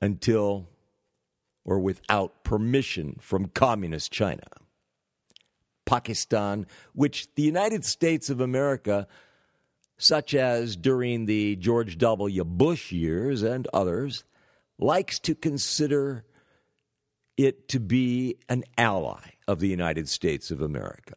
until 0.00 0.68
or 1.64 1.78
without 1.78 2.44
permission 2.44 3.16
from 3.20 3.46
communist 3.46 4.12
China. 4.12 4.42
Pakistan, 5.84 6.66
which 6.92 7.34
the 7.34 7.42
United 7.42 7.84
States 7.84 8.30
of 8.30 8.40
America, 8.40 9.06
such 10.02 10.34
as 10.34 10.76
during 10.76 11.26
the 11.26 11.56
George 11.56 11.98
W. 11.98 12.44
Bush 12.44 12.92
years 12.92 13.42
and 13.42 13.68
others, 13.72 14.24
likes 14.78 15.18
to 15.20 15.34
consider 15.34 16.24
it 17.36 17.68
to 17.68 17.80
be 17.80 18.36
an 18.48 18.64
ally 18.76 19.20
of 19.46 19.60
the 19.60 19.68
United 19.68 20.08
States 20.08 20.50
of 20.50 20.60
America. 20.60 21.14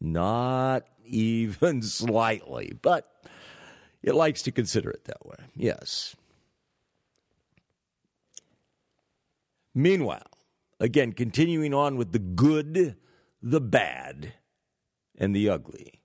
Not 0.00 0.84
even 1.04 1.82
slightly, 1.82 2.72
but 2.80 3.10
it 4.02 4.14
likes 4.14 4.42
to 4.42 4.52
consider 4.52 4.90
it 4.90 5.04
that 5.04 5.24
way, 5.26 5.36
yes. 5.54 6.16
Meanwhile, 9.74 10.30
again, 10.80 11.12
continuing 11.12 11.72
on 11.72 11.96
with 11.96 12.12
the 12.12 12.18
good, 12.18 12.96
the 13.42 13.60
bad, 13.60 14.34
and 15.16 15.34
the 15.34 15.48
ugly. 15.48 16.01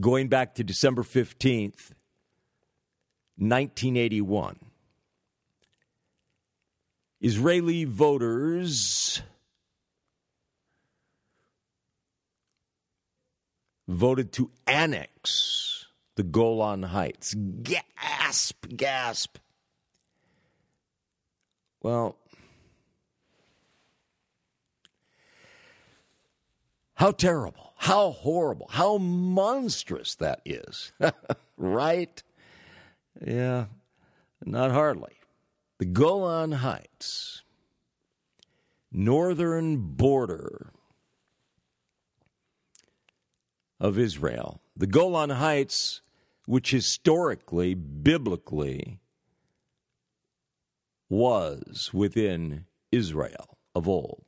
Going 0.00 0.28
back 0.28 0.54
to 0.54 0.64
December 0.64 1.02
15th, 1.02 1.92
1981, 3.36 4.58
Israeli 7.20 7.84
voters 7.84 9.20
voted 13.86 14.32
to 14.32 14.50
annex 14.66 15.86
the 16.14 16.22
Golan 16.22 16.84
Heights. 16.84 17.34
Gasp, 17.34 18.66
gasp. 18.76 19.38
Well, 21.82 22.16
how 26.94 27.10
terrible, 27.10 27.69
how 27.80 28.10
horrible, 28.10 28.68
how 28.70 28.98
monstrous 28.98 30.14
that 30.16 30.42
is. 30.44 30.92
right? 31.56 32.22
Yeah, 33.26 33.66
not 34.44 34.70
hardly. 34.70 35.14
The 35.78 35.86
Golan 35.86 36.52
Heights, 36.52 37.42
northern 38.92 39.78
border 39.78 40.72
of 43.80 43.98
Israel. 43.98 44.60
The 44.76 44.86
Golan 44.86 45.30
Heights, 45.30 46.02
which 46.44 46.72
historically, 46.72 47.72
biblically, 47.72 49.00
was 51.08 51.90
within 51.94 52.66
Israel 52.92 53.56
of 53.74 53.88
old. 53.88 54.26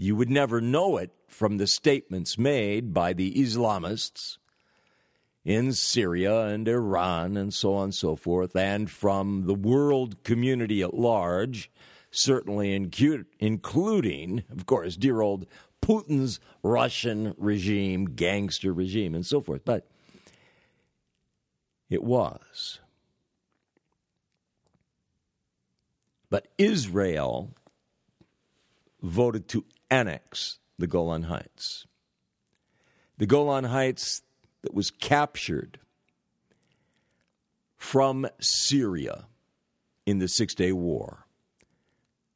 You 0.00 0.14
would 0.14 0.30
never 0.30 0.60
know 0.60 0.96
it 0.96 1.10
from 1.26 1.56
the 1.56 1.66
statements 1.66 2.38
made 2.38 2.94
by 2.94 3.12
the 3.12 3.34
Islamists 3.34 4.38
in 5.44 5.72
Syria 5.72 6.46
and 6.46 6.68
Iran 6.68 7.36
and 7.36 7.52
so 7.52 7.74
on 7.74 7.84
and 7.84 7.94
so 7.94 8.14
forth, 8.14 8.54
and 8.54 8.88
from 8.88 9.46
the 9.46 9.54
world 9.54 10.22
community 10.22 10.82
at 10.82 10.94
large, 10.94 11.68
certainly 12.12 12.72
including, 13.40 14.44
of 14.52 14.66
course, 14.66 14.94
dear 14.96 15.20
old 15.20 15.46
Putin's 15.82 16.38
Russian 16.62 17.34
regime, 17.36 18.04
gangster 18.04 18.72
regime, 18.72 19.16
and 19.16 19.26
so 19.26 19.40
forth. 19.40 19.62
But 19.64 19.88
it 21.90 22.04
was. 22.04 22.78
But 26.30 26.46
Israel 26.56 27.52
voted 29.02 29.48
to 29.48 29.64
annex 29.90 30.58
the 30.78 30.86
Golan 30.86 31.24
Heights. 31.24 31.86
The 33.18 33.26
Golan 33.26 33.64
Heights 33.64 34.22
that 34.62 34.74
was 34.74 34.90
captured 34.90 35.80
from 37.76 38.26
Syria 38.40 39.26
in 40.06 40.18
the 40.18 40.28
Six 40.28 40.54
Day 40.54 40.72
War 40.72 41.26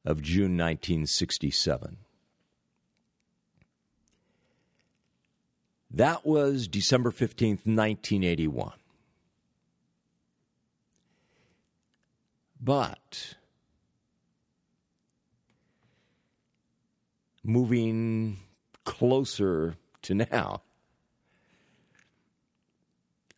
of 0.05 0.23
June 0.23 0.57
1967. 0.57 1.99
That 5.91 6.25
was 6.25 6.69
December 6.69 7.11
15th, 7.11 7.67
1981. 7.67 8.73
But 12.61 13.35
moving 17.45 18.39
closer 18.85 19.77
to 20.03 20.15
now. 20.15 20.63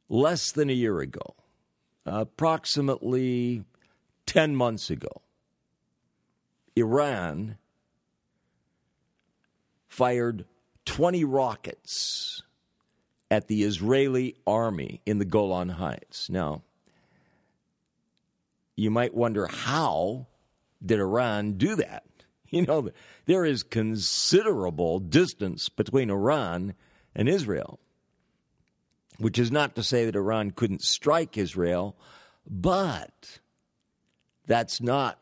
Less 0.09 0.53
than 0.53 0.69
a 0.71 0.75
year 0.75 1.01
ago, 1.01 1.35
approximately 2.05 3.65
10 4.27 4.55
months 4.55 4.91
ago, 4.91 5.23
Iran 6.77 7.57
fired 9.89 10.45
20 10.85 11.25
rockets 11.25 12.43
at 13.31 13.49
the 13.49 13.63
Israeli 13.63 14.37
army 14.47 15.01
in 15.07 15.19
the 15.19 15.25
Golan 15.25 15.71
Heights. 15.71 16.29
Now, 16.29 16.63
you 18.77 18.91
might 18.91 19.15
wonder 19.15 19.47
how 19.47 20.27
did 20.85 21.01
Iran 21.01 21.53
do 21.53 21.77
that? 21.77 22.05
You 22.55 22.63
know, 22.63 22.91
there 23.27 23.45
is 23.45 23.65
considerable 23.65 25.01
distance 25.01 25.69
between 25.69 26.09
Iran 26.09 26.75
and 27.13 27.29
Israel, 27.29 27.81
which 29.19 29.41
is 29.41 29.51
not 29.51 29.75
to 29.75 29.83
say 29.83 30.05
that 30.05 30.15
Iran 30.15 30.53
couldn't 30.53 30.83
strike 30.83 31.37
Israel, 31.37 31.97
but 32.49 33.41
that's 34.47 34.81
not 34.81 35.19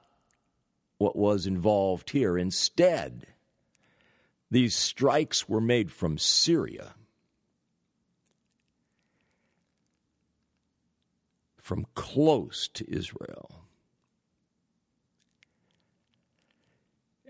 what 0.98 1.16
was 1.16 1.46
involved 1.46 2.10
here. 2.10 2.36
Instead, 2.36 3.26
these 4.50 4.76
strikes 4.76 5.48
were 5.48 5.60
made 5.62 5.90
from 5.90 6.18
Syria. 6.18 6.94
From 11.62 11.86
close 11.94 12.68
to 12.74 12.94
Israel. 12.94 13.61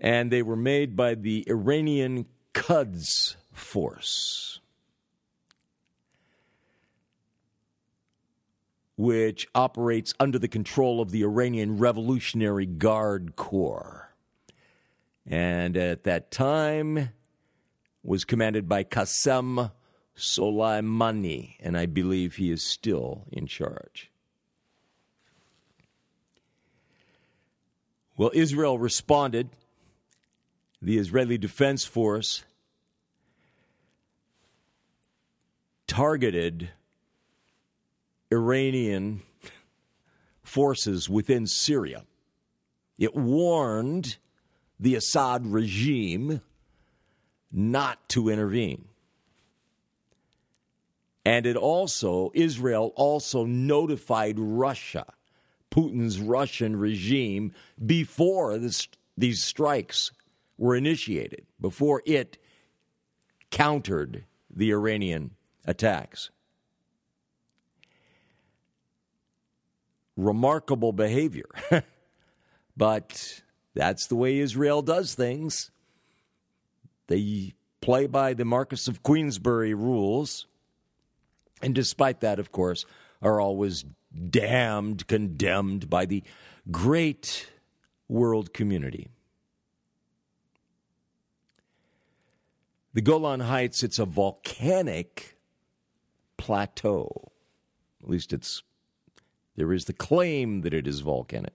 And 0.03 0.29
they 0.29 0.41
were 0.41 0.57
made 0.57 0.97
by 0.97 1.15
the 1.15 1.45
Iranian 1.47 2.25
Quds 2.53 3.37
Force, 3.53 4.59
which 8.97 9.47
operates 9.55 10.13
under 10.19 10.37
the 10.37 10.49
control 10.49 10.99
of 10.99 11.11
the 11.11 11.23
Iranian 11.23 11.77
Revolutionary 11.77 12.65
Guard 12.65 13.37
Corps. 13.37 14.13
And 15.25 15.77
at 15.77 16.03
that 16.03 16.31
time 16.31 17.11
was 18.03 18.25
commanded 18.25 18.67
by 18.67 18.83
Qasem 18.83 19.71
Soleimani, 20.17 21.55
and 21.61 21.77
I 21.77 21.85
believe 21.85 22.35
he 22.35 22.51
is 22.51 22.61
still 22.61 23.23
in 23.31 23.47
charge. 23.47 24.11
Well, 28.17 28.31
Israel 28.33 28.77
responded 28.77 29.49
the 30.83 30.97
Israeli 30.97 31.37
Defense 31.37 31.85
Force 31.85 32.43
targeted 35.87 36.71
Iranian 38.29 39.21
forces 40.43 41.09
within 41.09 41.47
Syria. 41.47 42.03
It 42.99 43.15
warned 43.15 44.17
the 44.77 44.95
Assad 44.95 45.47
regime 45.47 46.41
not 47.49 48.09
to 48.09 48.27
intervene. 48.27 48.85
And 51.23 51.45
it 51.45 51.55
also, 51.55 52.31
Israel 52.33 52.91
also 52.97 53.45
notified 53.45 54.37
Russia, 54.37 55.05
Putin's 55.71 56.19
Russian 56.19 56.75
regime, 56.75 57.53
before 57.85 58.57
this, 58.57 58.89
these 59.17 59.41
strikes 59.41 60.11
were 60.57 60.75
initiated 60.75 61.45
before 61.59 62.01
it 62.05 62.37
countered 63.51 64.25
the 64.49 64.71
Iranian 64.71 65.31
attacks. 65.65 66.29
Remarkable 70.15 70.91
behavior. 70.91 71.49
but 72.77 73.41
that's 73.73 74.07
the 74.07 74.15
way 74.15 74.39
Israel 74.39 74.81
does 74.81 75.15
things. 75.15 75.71
They 77.07 77.53
play 77.81 78.07
by 78.07 78.33
the 78.33 78.45
Marquess 78.45 78.87
of 78.87 79.03
Queensberry 79.03 79.73
rules. 79.73 80.47
And 81.61 81.73
despite 81.73 82.21
that, 82.21 82.39
of 82.39 82.51
course, 82.51 82.85
are 83.21 83.39
always 83.39 83.85
damned, 84.29 85.07
condemned 85.07 85.89
by 85.89 86.05
the 86.05 86.23
great 86.71 87.49
world 88.07 88.53
community. 88.53 89.09
The 92.93 93.01
Golan 93.01 93.39
Heights, 93.39 93.81
it's 93.81 93.97
a 93.97 94.05
volcanic 94.05 95.37
plateau. 96.37 97.31
At 98.03 98.09
least 98.09 98.33
it's 98.33 98.61
there 99.55 99.73
is 99.73 99.85
the 99.85 99.93
claim 99.93 100.61
that 100.61 100.73
it 100.73 100.87
is 100.87 100.99
volcanic. 101.01 101.53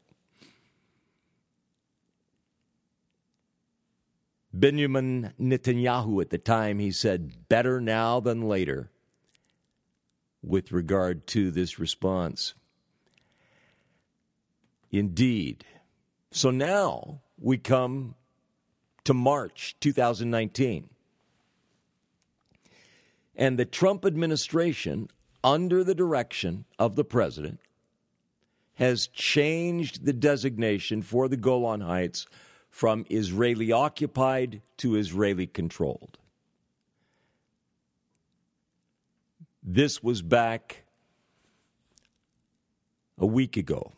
Benjamin 4.53 5.35
Netanyahu 5.39 6.21
at 6.21 6.31
the 6.31 6.39
time, 6.39 6.79
he 6.79 6.91
said, 6.91 7.49
better 7.49 7.81
now 7.81 8.19
than 8.19 8.49
later 8.49 8.91
with 10.43 10.73
regard 10.73 11.27
to 11.29 11.51
this 11.51 11.79
response. 11.79 12.55
Indeed. 14.91 15.65
So 16.31 16.51
now 16.51 17.21
we 17.39 17.59
come 17.59 18.15
to 19.05 19.15
March 19.15 19.77
2019. 19.81 20.89
And 23.39 23.57
the 23.57 23.65
Trump 23.65 24.05
administration, 24.05 25.09
under 25.45 25.85
the 25.85 25.95
direction 25.95 26.65
of 26.77 26.97
the 26.97 27.05
president, 27.05 27.61
has 28.75 29.07
changed 29.07 30.05
the 30.05 30.13
designation 30.13 31.03
for 31.03 31.29
the 31.29 31.37
Golan 31.37 31.81
Heights 31.81 32.27
from 32.69 33.07
Israeli 33.09 33.71
occupied 33.71 34.61
to 34.79 34.97
Israeli 34.97 35.47
controlled. 35.47 36.19
This 39.63 40.03
was 40.03 40.21
back 40.21 40.85
a 43.19 43.27
week 43.27 43.57
ago 43.57 43.93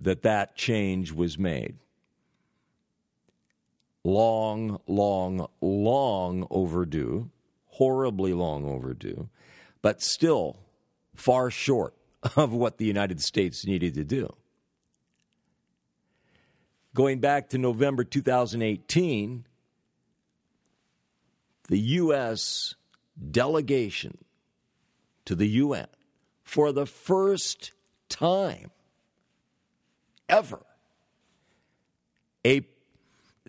that 0.00 0.22
that 0.22 0.56
change 0.56 1.12
was 1.12 1.38
made. 1.38 1.76
Long, 4.04 4.80
long, 4.86 5.48
long 5.60 6.46
overdue, 6.50 7.30
horribly 7.76 8.32
long 8.32 8.64
overdue, 8.64 9.28
but 9.82 10.02
still 10.02 10.56
far 11.14 11.50
short 11.50 11.94
of 12.36 12.52
what 12.52 12.78
the 12.78 12.86
United 12.86 13.20
States 13.20 13.66
needed 13.66 13.92
to 13.94 14.04
do. 14.04 14.34
Going 16.94 17.20
back 17.20 17.50
to 17.50 17.58
November 17.58 18.02
2018, 18.02 19.44
the 21.68 21.78
U.S. 21.78 22.74
delegation 23.30 24.16
to 25.26 25.34
the 25.34 25.48
UN 25.48 25.88
for 26.42 26.72
the 26.72 26.86
first 26.86 27.72
time 28.08 28.70
ever. 30.30 30.64
A 32.46 32.62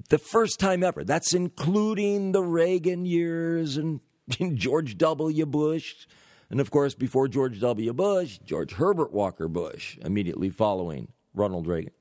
the 0.10 0.18
first 0.18 0.60
time 0.60 0.84
ever. 0.84 1.04
That's 1.04 1.34
including 1.34 2.32
the 2.32 2.44
Reagan 2.44 3.06
years 3.06 3.78
and 3.78 4.00
George 4.56 4.98
W. 4.98 5.46
Bush. 5.46 6.08
And 6.50 6.60
of 6.60 6.72
course, 6.72 6.94
before 6.94 7.28
George 7.28 7.60
W. 7.60 7.94
Bush, 7.94 8.40
George 8.46 8.74
Herbert 8.74 9.12
Walker 9.12 9.48
Bush, 9.48 9.98
immediately 10.02 10.50
following 10.50 11.10
Ronald 11.34 11.68
Reagan. 11.68 11.94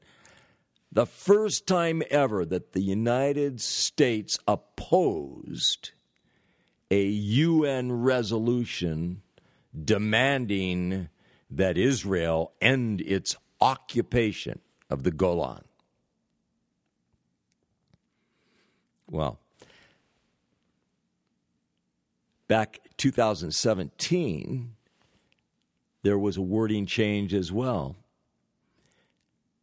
The 0.93 1.07
first 1.07 1.67
time 1.67 2.03
ever 2.11 2.45
that 2.45 2.73
the 2.73 2.81
United 2.81 3.61
States 3.61 4.39
opposed 4.47 5.91
a 6.91 7.03
UN 7.05 7.93
resolution 7.93 9.23
demanding 9.85 11.09
that 11.51 11.77
Israel 11.77 12.53
end 12.61 13.01
its 13.01 13.37
occupation 13.61 14.61
of 14.89 15.03
the 15.03 15.11
Golan. 15.11 15.65
Well, 19.11 19.39
back 22.49 22.81
2017, 22.97 24.75
there 26.03 26.19
was 26.19 26.37
a 26.37 26.43
wording 26.43 26.87
change 26.87 27.35
as 27.35 27.53
well 27.53 27.97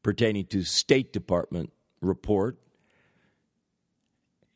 pertaining 0.03 0.45
to 0.45 0.63
State 0.63 1.13
Department 1.13 1.71
report. 2.01 2.57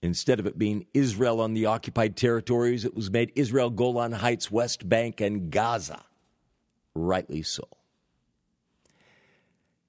Instead 0.02 0.40
of 0.40 0.46
it 0.46 0.58
being 0.58 0.86
Israel 0.94 1.42
on 1.42 1.54
the 1.54 1.66
occupied 1.66 2.16
territories, 2.16 2.86
it 2.86 2.94
was 2.94 3.10
made 3.10 3.32
Israel, 3.36 3.70
Golan 3.70 4.12
Heights, 4.12 4.52
West 4.52 4.88
Bank, 4.88 5.22
and 5.22 5.50
Gaza. 5.50 6.04
Rightly 6.94 7.42
so. 7.42 7.64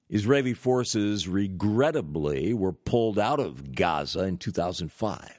Israeli 0.09 0.55
forces 0.55 1.27
regrettably 1.27 2.53
were 2.53 2.73
pulled 2.73 3.19
out 3.19 3.39
of 3.39 3.75
Gaza 3.75 4.23
in 4.23 4.37
2005. 4.37 5.38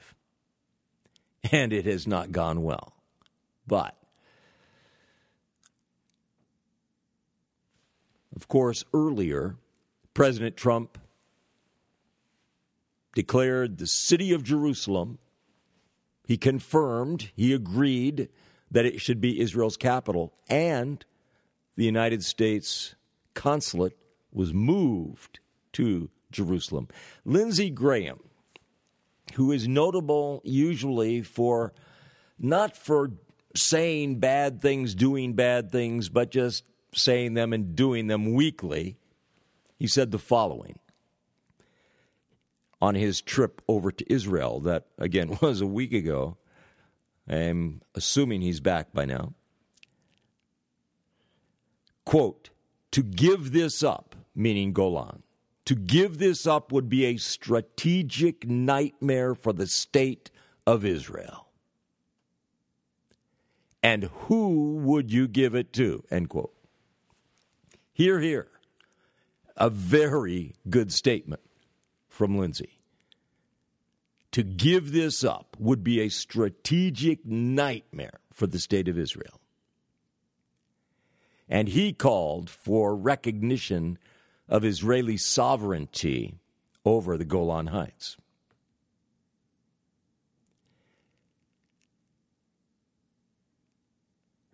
And 1.51 1.73
it 1.73 1.85
has 1.85 2.05
not 2.05 2.31
gone 2.31 2.61
well. 2.61 2.93
But, 3.65 3.97
of 8.35 8.47
course, 8.47 8.83
earlier, 8.93 9.55
President 10.13 10.55
Trump 10.55 10.99
declared 13.15 13.77
the 13.77 13.87
city 13.87 14.33
of 14.33 14.43
Jerusalem. 14.43 15.17
He 16.25 16.37
confirmed, 16.37 17.31
he 17.35 17.53
agreed 17.53 18.29
that 18.69 18.85
it 18.85 19.01
should 19.01 19.19
be 19.19 19.39
Israel's 19.39 19.77
capital, 19.77 20.33
and 20.47 21.03
the 21.75 21.85
United 21.85 22.23
States 22.23 22.95
consulate 23.33 23.97
was 24.31 24.53
moved 24.53 25.39
to 25.73 26.09
Jerusalem. 26.31 26.87
Lindsey 27.25 27.69
Graham, 27.69 28.19
who 29.41 29.51
is 29.51 29.67
notable 29.67 30.39
usually 30.45 31.23
for 31.23 31.73
not 32.37 32.77
for 32.77 33.09
saying 33.55 34.19
bad 34.19 34.61
things, 34.61 34.93
doing 34.93 35.33
bad 35.33 35.71
things, 35.71 36.09
but 36.09 36.29
just 36.29 36.63
saying 36.93 37.33
them 37.33 37.51
and 37.51 37.75
doing 37.75 38.05
them 38.05 38.35
weakly, 38.35 38.97
he 39.79 39.87
said 39.87 40.11
the 40.11 40.19
following 40.19 40.77
on 42.79 42.93
his 42.93 43.19
trip 43.19 43.63
over 43.67 43.91
to 43.91 44.13
Israel, 44.13 44.59
that 44.59 44.85
again 44.99 45.35
was 45.41 45.59
a 45.59 45.65
week 45.65 45.91
ago. 45.91 46.37
I'm 47.27 47.81
assuming 47.95 48.41
he's 48.41 48.59
back 48.59 48.93
by 48.93 49.05
now. 49.05 49.33
Quote, 52.05 52.51
to 52.91 53.01
give 53.01 53.53
this 53.53 53.81
up, 53.81 54.15
meaning 54.35 54.71
Golan, 54.71 55.23
to 55.71 55.75
give 55.75 56.17
this 56.17 56.45
up 56.45 56.73
would 56.73 56.89
be 56.89 57.05
a 57.05 57.15
strategic 57.15 58.45
nightmare 58.45 59.33
for 59.33 59.53
the 59.53 59.65
state 59.65 60.29
of 60.67 60.83
Israel. 60.83 61.47
And 63.81 64.09
who 64.25 64.79
would 64.83 65.13
you 65.13 65.29
give 65.29 65.55
it 65.55 65.71
to? 65.71 66.03
End 66.11 66.27
quote. 66.27 66.53
Hear, 67.93 68.19
hear. 68.19 68.49
A 69.55 69.69
very 69.69 70.55
good 70.69 70.91
statement 70.91 71.41
from 72.09 72.37
Lindsey. 72.37 72.81
To 74.33 74.43
give 74.43 74.91
this 74.91 75.23
up 75.23 75.55
would 75.57 75.85
be 75.85 76.01
a 76.01 76.09
strategic 76.09 77.25
nightmare 77.25 78.19
for 78.33 78.45
the 78.45 78.59
state 78.59 78.89
of 78.89 78.99
Israel. 78.99 79.39
And 81.47 81.69
he 81.69 81.93
called 81.93 82.49
for 82.49 82.93
recognition 82.93 83.97
of 84.51 84.65
Israeli 84.65 85.15
sovereignty 85.15 86.35
over 86.83 87.17
the 87.17 87.23
Golan 87.23 87.67
Heights. 87.67 88.17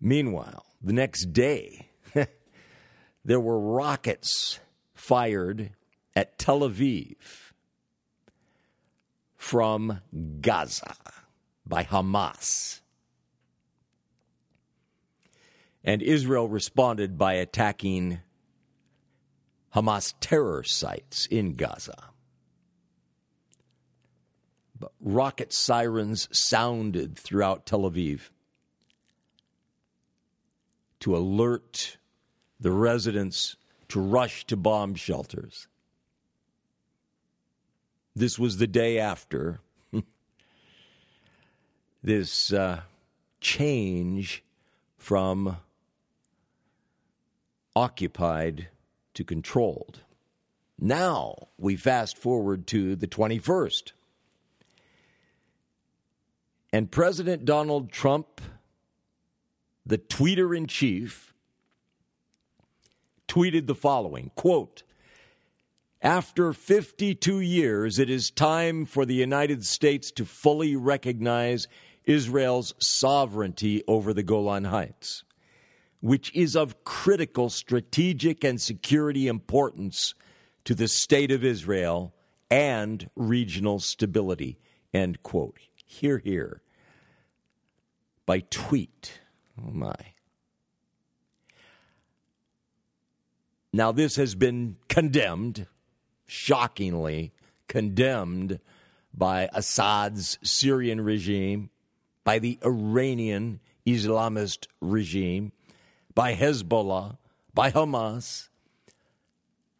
Meanwhile, 0.00 0.64
the 0.80 0.92
next 0.92 1.32
day, 1.32 1.88
there 3.24 3.40
were 3.40 3.58
rockets 3.58 4.60
fired 4.94 5.72
at 6.14 6.38
Tel 6.38 6.60
Aviv 6.60 7.16
from 9.36 10.00
Gaza 10.40 10.94
by 11.66 11.82
Hamas. 11.82 12.80
And 15.82 16.02
Israel 16.02 16.48
responded 16.48 17.18
by 17.18 17.34
attacking 17.34 18.20
Hamas 19.74 20.14
terror 20.20 20.62
sites 20.64 21.26
in 21.26 21.54
Gaza. 21.54 22.10
But 24.78 24.92
rocket 25.00 25.52
sirens 25.52 26.28
sounded 26.30 27.18
throughout 27.18 27.66
Tel 27.66 27.80
Aviv 27.80 28.30
to 31.00 31.16
alert 31.16 31.98
the 32.60 32.72
residents 32.72 33.56
to 33.88 34.00
rush 34.00 34.44
to 34.46 34.56
bomb 34.56 34.94
shelters. 34.94 35.68
This 38.14 38.38
was 38.38 38.58
the 38.58 38.66
day 38.66 38.98
after 38.98 39.60
this 42.02 42.52
uh, 42.52 42.80
change 43.40 44.42
from 44.96 45.56
occupied 47.76 48.68
to 49.18 49.24
controlled. 49.24 49.98
Now 50.78 51.48
we 51.58 51.74
fast 51.74 52.16
forward 52.16 52.68
to 52.68 52.94
the 52.94 53.08
21st. 53.08 53.90
And 56.72 56.88
President 56.88 57.44
Donald 57.44 57.90
Trump, 57.90 58.40
the 59.84 59.98
tweeter 59.98 60.56
in 60.56 60.68
chief, 60.68 61.34
tweeted 63.26 63.66
the 63.66 63.74
following 63.74 64.30
quote, 64.36 64.84
after 66.00 66.52
52 66.52 67.40
years, 67.40 67.98
it 67.98 68.08
is 68.08 68.30
time 68.30 68.84
for 68.84 69.04
the 69.04 69.16
United 69.16 69.66
States 69.66 70.12
to 70.12 70.24
fully 70.24 70.76
recognize 70.76 71.66
Israel's 72.04 72.72
sovereignty 72.78 73.82
over 73.88 74.14
the 74.14 74.22
Golan 74.22 74.66
Heights, 74.66 75.24
which 76.00 76.34
is 76.34 76.54
of 76.56 76.84
critical 76.84 77.50
strategic 77.50 78.44
and 78.44 78.60
security 78.60 79.26
importance 79.26 80.14
to 80.64 80.74
the 80.74 80.88
state 80.88 81.30
of 81.30 81.44
Israel 81.44 82.14
and 82.50 83.10
regional 83.16 83.78
stability. 83.78 84.58
End 84.94 85.22
quote. 85.22 85.58
Hear, 85.84 86.18
hear. 86.18 86.62
By 88.26 88.40
tweet. 88.50 89.20
Oh 89.60 89.70
my. 89.70 89.94
Now, 93.72 93.92
this 93.92 94.16
has 94.16 94.34
been 94.34 94.76
condemned 94.88 95.66
shockingly 96.28 97.32
condemned 97.68 98.60
by 99.14 99.48
Assad's 99.52 100.38
Syrian 100.42 101.00
regime, 101.00 101.70
by 102.24 102.38
the 102.38 102.58
Iranian 102.64 103.60
Islamist 103.86 104.66
regime, 104.80 105.52
by 106.18 106.34
Hezbollah, 106.34 107.16
by 107.54 107.70
Hamas, 107.70 108.48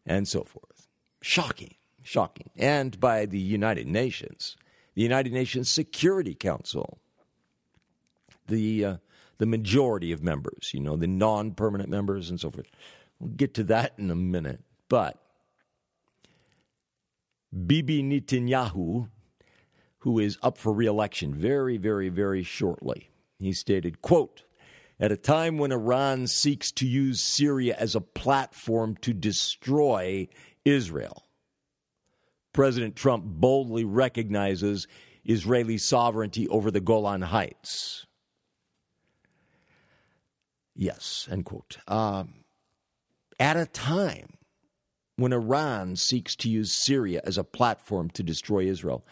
and 0.07 0.29
so 0.29 0.45
forth. 0.45 0.87
Shocking, 1.21 1.75
shocking. 2.01 2.51
And 2.57 3.01
by 3.01 3.27
the 3.27 3.41
United 3.41 3.89
Nations, 3.89 4.57
the 4.95 5.03
United 5.03 5.33
Nations 5.33 5.69
Security 5.69 6.37
Council, 6.37 7.01
the, 8.47 8.85
uh, 8.85 8.97
the 9.39 9.47
majority 9.47 10.13
of 10.13 10.23
members, 10.23 10.71
you 10.73 10.79
know, 10.79 10.95
the 10.95 11.09
non 11.09 11.51
permanent 11.51 11.91
members 11.91 12.31
and 12.31 12.39
so 12.39 12.53
forth. 12.53 12.69
We'll 13.19 13.31
get 13.31 13.53
to 13.55 13.65
that 13.65 13.95
in 13.99 14.09
a 14.09 14.15
minute. 14.15 14.61
But 14.89 15.21
Bibi 17.67 18.05
Netanyahu, 18.05 19.09
who 19.99 20.21
is 20.21 20.39
up 20.41 20.57
for 20.57 20.73
reelection 20.73 21.35
very, 21.35 21.79
very, 21.79 22.11
very 22.11 22.45
shortly. 22.45 23.11
He 23.41 23.53
stated, 23.53 24.03
quote, 24.03 24.45
at 25.01 25.13
a 25.13 25.17
time 25.17 25.59
when 25.59 25.73
Iran 25.73 26.27
seeks 26.27 26.73
to 26.73 26.87
use 26.87 27.21
Syria 27.21 27.77
as 27.79 27.95
a 27.95 28.01
platform 28.01 28.97
to 29.03 29.13
destroy 29.13 30.29
Israel, 30.65 31.25
President 32.53 32.97
Trump 32.97 33.25
boldly 33.25 33.85
recognizes 33.85 34.87
Israeli 35.25 35.79
sovereignty 35.79 36.49
over 36.49 36.71
the 36.71 36.81
Golan 36.81 37.23
Heights. 37.23 38.07
Yes, 40.75 41.29
end 41.31 41.45
quote. 41.45 41.79
Um, 41.87 42.45
at 43.39 43.57
a 43.57 43.67
time 43.67 44.39
when 45.19 45.33
Iran 45.33 45.97
seeks 45.97 46.37
to 46.37 46.49
use 46.49 46.73
Syria 46.73 47.21
as 47.25 47.37
a 47.37 47.45
platform 47.45 48.09
to 48.11 48.23
destroy 48.23 48.67
Israel. 48.67 49.05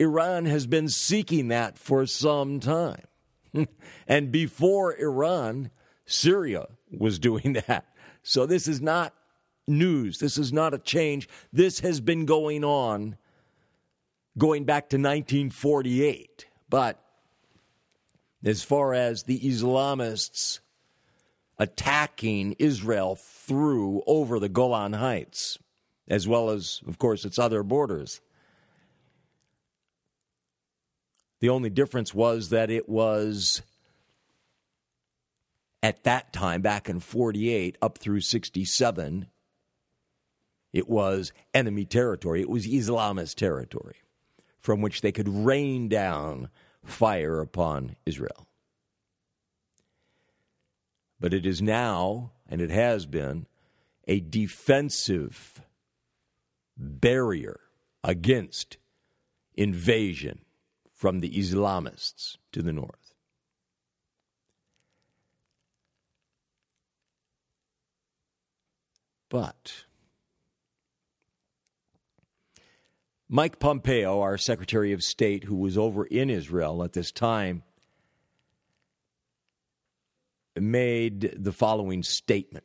Iran 0.00 0.44
has 0.46 0.66
been 0.66 0.88
seeking 0.88 1.48
that 1.48 1.78
for 1.78 2.04
some 2.04 2.58
time. 2.58 3.04
and 4.08 4.32
before 4.32 4.96
Iran, 4.98 5.70
Syria 6.06 6.68
was 6.90 7.18
doing 7.18 7.52
that. 7.68 7.86
So 8.22 8.46
this 8.46 8.68
is 8.68 8.80
not 8.80 9.14
news. 9.66 10.18
This 10.18 10.38
is 10.38 10.52
not 10.52 10.74
a 10.74 10.78
change. 10.78 11.28
This 11.52 11.80
has 11.80 12.00
been 12.00 12.26
going 12.26 12.64
on 12.64 13.16
going 14.38 14.64
back 14.64 14.88
to 14.90 14.96
1948. 14.96 16.46
But 16.68 17.02
as 18.44 18.62
far 18.62 18.94
as 18.94 19.24
the 19.24 19.38
Islamists 19.40 20.60
attacking 21.58 22.56
Israel 22.58 23.16
through 23.16 24.02
over 24.06 24.40
the 24.40 24.48
Golan 24.48 24.94
Heights, 24.94 25.58
as 26.08 26.26
well 26.26 26.50
as, 26.50 26.80
of 26.86 26.98
course, 26.98 27.24
its 27.24 27.38
other 27.38 27.62
borders. 27.62 28.20
The 31.42 31.48
only 31.48 31.70
difference 31.70 32.14
was 32.14 32.50
that 32.50 32.70
it 32.70 32.88
was 32.88 33.62
at 35.82 36.04
that 36.04 36.32
time, 36.32 36.62
back 36.62 36.88
in 36.88 37.00
48 37.00 37.76
up 37.82 37.98
through 37.98 38.20
67, 38.20 39.26
it 40.72 40.88
was 40.88 41.32
enemy 41.52 41.84
territory. 41.84 42.42
It 42.42 42.48
was 42.48 42.68
Islamist 42.68 43.34
territory 43.34 43.96
from 44.60 44.82
which 44.82 45.00
they 45.00 45.10
could 45.10 45.28
rain 45.28 45.88
down 45.88 46.48
fire 46.84 47.40
upon 47.40 47.96
Israel. 48.06 48.46
But 51.18 51.34
it 51.34 51.44
is 51.44 51.60
now, 51.60 52.30
and 52.48 52.60
it 52.60 52.70
has 52.70 53.04
been, 53.04 53.48
a 54.06 54.20
defensive 54.20 55.60
barrier 56.76 57.58
against 58.04 58.76
invasion 59.56 60.44
from 61.02 61.18
the 61.18 61.36
Islamists 61.36 62.36
to 62.52 62.62
the 62.62 62.72
north. 62.72 63.12
But 69.28 69.84
Mike 73.28 73.58
Pompeo, 73.58 74.20
our 74.20 74.38
Secretary 74.38 74.92
of 74.92 75.02
State, 75.02 75.42
who 75.42 75.56
was 75.56 75.76
over 75.76 76.04
in 76.04 76.30
Israel 76.30 76.84
at 76.84 76.92
this 76.92 77.10
time, 77.10 77.64
made 80.54 81.34
the 81.36 81.52
following 81.52 82.04
statement 82.04 82.64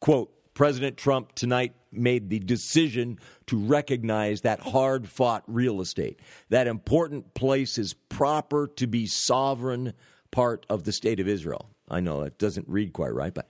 quote 0.00 0.32
president 0.60 0.98
trump 0.98 1.34
tonight 1.34 1.72
made 1.90 2.28
the 2.28 2.38
decision 2.38 3.18
to 3.46 3.56
recognize 3.56 4.42
that 4.42 4.60
hard 4.60 5.08
fought 5.08 5.42
real 5.46 5.80
estate. 5.80 6.20
That 6.50 6.66
important 6.66 7.32
place 7.32 7.78
is 7.78 7.94
proper 7.94 8.70
to 8.76 8.86
be 8.86 9.06
sovereign 9.06 9.94
part 10.30 10.66
of 10.68 10.84
the 10.84 10.92
state 10.92 11.18
of 11.18 11.26
israel. 11.26 11.70
I 11.88 12.00
know 12.00 12.24
it 12.24 12.36
doesn't 12.36 12.68
read 12.68 12.92
quite 12.92 13.14
right 13.14 13.32
but 13.32 13.48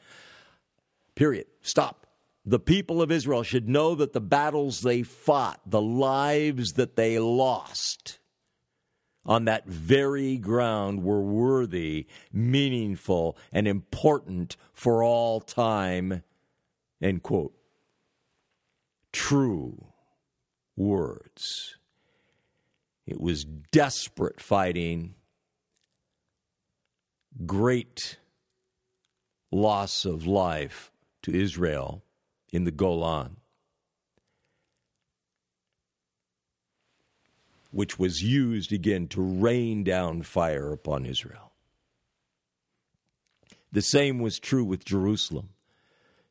period. 1.17 1.47
Stop. 1.63 2.07
The 2.47 2.61
people 2.61 3.03
of 3.03 3.11
israel 3.11 3.43
should 3.43 3.69
know 3.69 3.97
that 3.97 4.13
the 4.13 4.21
battles 4.21 4.83
they 4.83 5.03
fought 5.03 5.61
the 5.67 5.83
lives 5.83 6.75
that 6.75 6.95
they 6.95 7.19
lost 7.19 8.21
on 9.27 9.47
that 9.47 9.67
very 9.67 10.37
ground 10.37 11.03
were 11.03 11.21
worthy, 11.21 12.07
meaningful, 12.33 13.37
and 13.53 13.67
important 13.67 14.57
for 14.73 15.03
all 15.03 15.41
time. 15.41 16.23
End 17.01 17.23
quote. 17.23 17.55
True 19.13 19.87
words. 20.77 21.77
It 23.07 23.21
was 23.21 23.45
desperate 23.45 24.41
fighting, 24.41 25.15
great 27.45 28.19
loss 29.51 30.05
of 30.05 30.27
life 30.27 30.93
to 31.23 31.35
Israel 31.35 32.05
in 32.53 32.65
the 32.65 32.71
Golan. 32.71 33.37
which 37.71 37.99
was 37.99 38.21
used 38.21 38.73
again 38.73 39.07
to 39.09 39.23
rain 39.23 39.85
down 39.85 40.23
fire 40.23 40.73
upon 40.73 41.07
Israel. 41.07 41.53
The 43.73 43.83
same 43.83 44.19
was 44.19 44.41
true 44.41 44.65
with 44.65 44.85
Jerusalem. 44.85 45.51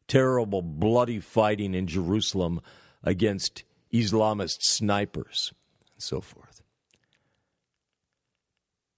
Terrible, 0.09 0.61
bloody 0.61 1.21
fighting 1.21 1.73
in 1.73 1.87
Jerusalem 1.87 2.59
against 3.01 3.63
Islamist 3.93 4.57
snipers 4.61 5.53
and 5.95 6.03
so 6.03 6.19
forth. 6.19 6.61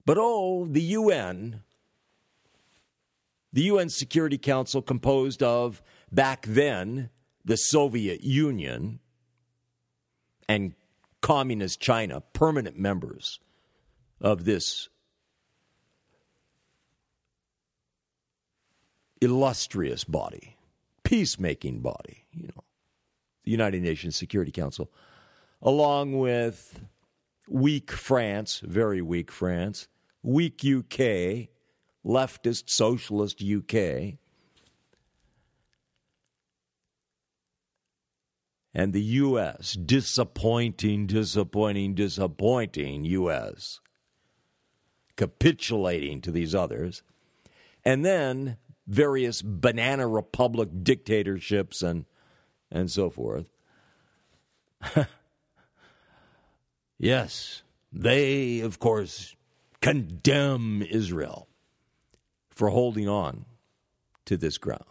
But 0.06 0.18
oh, 0.20 0.66
the 0.66 0.82
UN, 0.82 1.62
the 3.54 3.64
UN 3.64 3.90
Security 3.90 4.38
Council, 4.38 4.82
composed 4.82 5.44
of 5.44 5.82
back 6.12 6.46
then 6.48 7.10
the 7.46 7.56
Soviet 7.56 8.24
Union 8.24 9.00
and 10.50 10.74
communist 11.22 11.80
China, 11.80 12.22
permanent 12.34 12.78
members 12.78 13.40
of 14.20 14.46
this 14.46 14.90
illustrious 19.22 20.04
body, 20.04 20.58
peacemaking 21.12 21.82
body, 21.82 22.26
you 22.32 22.48
know, 22.48 22.64
the 23.44 23.52
United 23.52 23.82
Nations 23.82 24.16
Security 24.16 24.50
Council, 24.50 24.90
along 25.62 26.18
with 26.18 26.80
weak 27.50 27.92
France, 27.92 28.62
very 28.64 29.02
weak 29.02 29.30
France, 29.30 29.90
weak 30.24 30.62
UK, 30.66 31.50
leftist 32.06 32.70
socialist 32.70 33.44
UK, 33.44 34.20
and 38.74 38.94
the 38.94 39.02
U.S., 39.02 39.74
disappointing, 39.74 41.08
disappointing, 41.08 41.94
disappointing 41.94 43.04
U.S., 43.04 43.82
capitulating 45.18 46.22
to 46.22 46.32
these 46.32 46.56
others, 46.56 47.04
and 47.84 48.06
then 48.06 48.56
various 48.92 49.42
banana 49.42 50.06
republic 50.06 50.70
dictatorships 50.84 51.82
and, 51.82 52.06
and 52.70 52.92
so 52.92 53.10
forth. 53.10 53.46
yes, 57.00 57.64
they, 57.94 58.60
of 58.60 58.80
course, 58.80 59.36
condemn 59.82 60.82
Israel 60.82 61.48
for 62.50 62.70
holding 62.70 63.08
on 63.08 63.46
to 64.26 64.36
this 64.36 64.58
ground. 64.58 64.84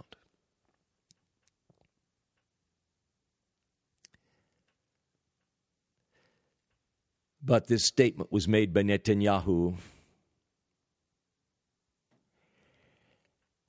But 7.42 7.66
this 7.66 7.84
statement 7.84 8.32
was 8.32 8.48
made 8.48 8.72
by 8.72 8.82
Netanyahu, 8.82 9.74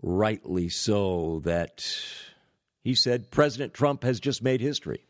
rightly 0.01 0.69
so, 0.69 1.41
that 1.43 1.85
he 2.83 2.95
said 2.95 3.31
President 3.31 3.73
Trump 3.73 4.03
has 4.03 4.19
just 4.19 4.43
made 4.43 4.61
history. 4.61 5.05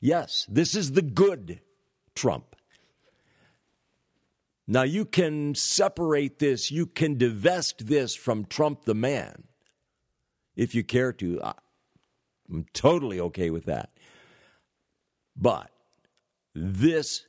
Yes, 0.00 0.46
this 0.48 0.74
is 0.74 0.92
the 0.92 1.02
good 1.02 1.60
Trump. 2.14 2.56
Now, 4.66 4.82
you 4.82 5.04
can 5.04 5.54
separate 5.54 6.38
this, 6.38 6.70
you 6.70 6.86
can 6.86 7.18
divest 7.18 7.86
this 7.86 8.14
from 8.14 8.46
Trump 8.46 8.84
the 8.84 8.94
man 8.94 9.44
if 10.56 10.74
you 10.74 10.82
care 10.82 11.12
to. 11.12 11.40
I'm 12.48 12.64
totally 12.72 13.20
okay 13.20 13.50
with 13.50 13.66
that. 13.66 13.90
But 15.36 15.70
this 16.54 17.26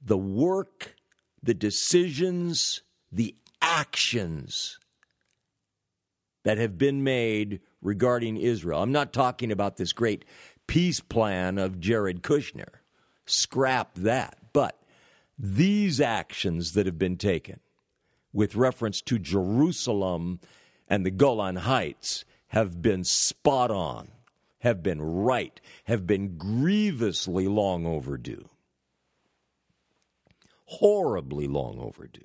the 0.00 0.18
work, 0.18 0.94
the 1.42 1.54
decisions, 1.54 2.82
the 3.10 3.34
actions 3.60 4.78
that 6.46 6.58
have 6.58 6.78
been 6.78 7.02
made 7.02 7.58
regarding 7.82 8.36
Israel. 8.36 8.80
I'm 8.80 8.92
not 8.92 9.12
talking 9.12 9.50
about 9.50 9.78
this 9.78 9.92
great 9.92 10.24
peace 10.68 11.00
plan 11.00 11.58
of 11.58 11.80
Jared 11.80 12.22
Kushner. 12.22 12.68
Scrap 13.24 13.96
that. 13.96 14.38
But 14.52 14.80
these 15.36 16.00
actions 16.00 16.74
that 16.74 16.86
have 16.86 17.00
been 17.00 17.16
taken 17.16 17.58
with 18.32 18.54
reference 18.54 19.00
to 19.00 19.18
Jerusalem 19.18 20.38
and 20.86 21.04
the 21.04 21.10
Golan 21.10 21.56
Heights 21.56 22.24
have 22.50 22.80
been 22.80 23.02
spot 23.02 23.72
on, 23.72 24.12
have 24.60 24.84
been 24.84 25.02
right, 25.02 25.60
have 25.86 26.06
been 26.06 26.38
grievously 26.38 27.48
long 27.48 27.84
overdue 27.86 28.48
horribly 30.66 31.46
long 31.46 31.78
overdue. 31.78 32.20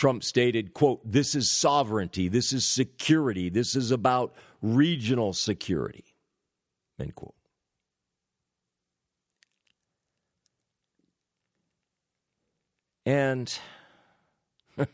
Trump 0.00 0.24
stated, 0.24 0.72
quote, 0.72 1.00
this 1.04 1.34
is 1.34 1.50
sovereignty, 1.50 2.26
this 2.28 2.54
is 2.54 2.64
security, 2.64 3.50
this 3.50 3.76
is 3.76 3.90
about 3.90 4.32
regional 4.62 5.34
security, 5.34 6.04
end 6.98 7.14
quote. 7.14 7.34
And 13.04 13.52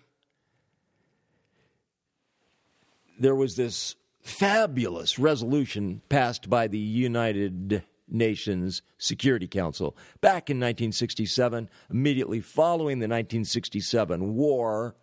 there 3.20 3.36
was 3.36 3.54
this 3.54 3.94
fabulous 4.22 5.20
resolution 5.20 6.02
passed 6.08 6.50
by 6.50 6.66
the 6.66 6.78
United 6.78 7.84
Nations 8.08 8.82
Security 8.98 9.46
Council. 9.46 9.96
Back 10.20 10.50
in 10.50 10.58
1967, 10.58 11.68
immediately 11.90 12.40
following 12.40 12.98
the 12.98 13.08
1967 13.08 14.34
war, 14.34 14.96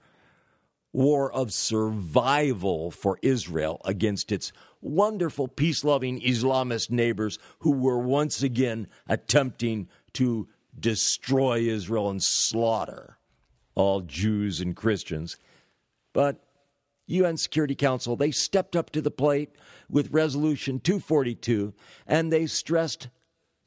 war 0.91 1.31
of 1.31 1.51
survival 1.51 2.91
for 2.91 3.19
Israel 3.21 3.81
against 3.85 4.31
its 4.31 4.51
wonderful 4.81 5.47
peace 5.47 5.83
loving 5.83 6.21
Islamist 6.21 6.91
neighbors 6.91 7.39
who 7.59 7.71
were 7.71 7.99
once 7.99 8.43
again 8.43 8.87
attempting 9.07 9.87
to 10.13 10.47
destroy 10.79 11.59
Israel 11.59 12.09
and 12.09 12.21
slaughter 12.21 13.17
all 13.75 14.01
Jews 14.01 14.59
and 14.59 14.75
Christians. 14.75 15.37
But 16.13 16.43
UN 17.07 17.37
Security 17.37 17.75
Council, 17.75 18.15
they 18.15 18.31
stepped 18.31 18.75
up 18.75 18.91
to 18.91 19.01
the 19.01 19.11
plate 19.11 19.49
with 19.89 20.11
Resolution 20.11 20.79
242 20.79 21.73
and 22.07 22.31
they 22.31 22.45
stressed 22.45 23.09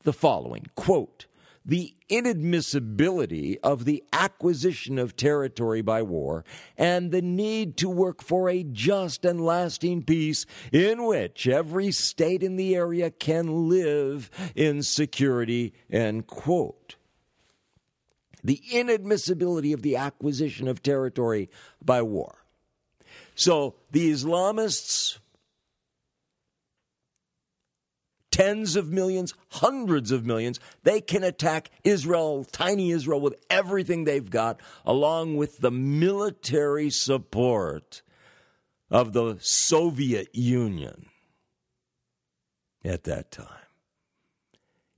the 0.02 0.12
following 0.12 0.66
quote, 0.74 1.26
the 1.64 1.94
inadmissibility 2.08 3.56
of 3.62 3.84
the 3.84 4.04
acquisition 4.12 4.98
of 4.98 5.16
territory 5.16 5.82
by 5.82 6.00
war 6.00 6.44
and 6.78 7.10
the 7.10 7.20
need 7.20 7.76
to 7.76 7.90
work 7.90 8.22
for 8.22 8.48
a 8.48 8.62
just 8.62 9.24
and 9.24 9.44
lasting 9.44 10.04
peace 10.04 10.46
in 10.70 11.04
which 11.04 11.48
every 11.48 11.90
state 11.90 12.42
in 12.42 12.54
the 12.54 12.76
area 12.76 13.10
can 13.10 13.68
live 13.68 14.30
in 14.54 14.82
security, 14.82 15.74
end 15.90 16.28
quote. 16.28 16.94
The 18.44 18.62
inadmissibility 18.72 19.74
of 19.74 19.82
the 19.82 19.96
acquisition 19.96 20.68
of 20.68 20.84
territory 20.84 21.50
by 21.84 22.02
war. 22.02 22.45
So 23.36 23.76
the 23.92 24.10
Islamists, 24.10 25.18
tens 28.32 28.74
of 28.74 28.90
millions, 28.90 29.34
hundreds 29.50 30.10
of 30.10 30.26
millions, 30.26 30.58
they 30.82 31.00
can 31.00 31.22
attack 31.22 31.70
Israel, 31.84 32.44
tiny 32.44 32.90
Israel, 32.90 33.20
with 33.20 33.36
everything 33.48 34.04
they've 34.04 34.28
got, 34.28 34.60
along 34.84 35.36
with 35.36 35.58
the 35.58 35.70
military 35.70 36.90
support 36.90 38.02
of 38.90 39.12
the 39.12 39.36
Soviet 39.40 40.34
Union 40.34 41.06
at 42.84 43.04
that 43.04 43.30
time 43.30 43.66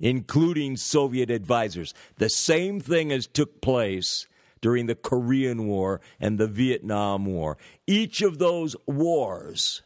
including 0.01 0.77
Soviet 0.77 1.31
advisors. 1.31 1.95
The 2.17 2.29
same 2.29 2.81
thing 2.81 3.11
as 3.13 3.27
took 3.27 3.61
place 3.61 4.27
during 4.61 4.87
the 4.87 4.95
Korean 4.95 5.67
War 5.67 6.01
and 6.21 6.39
the 6.39 6.47
Vietnam 6.47 7.27
War. 7.27 7.57
Each 7.87 8.23
of 8.23 8.39
those 8.39 8.77
wars 8.87 9.83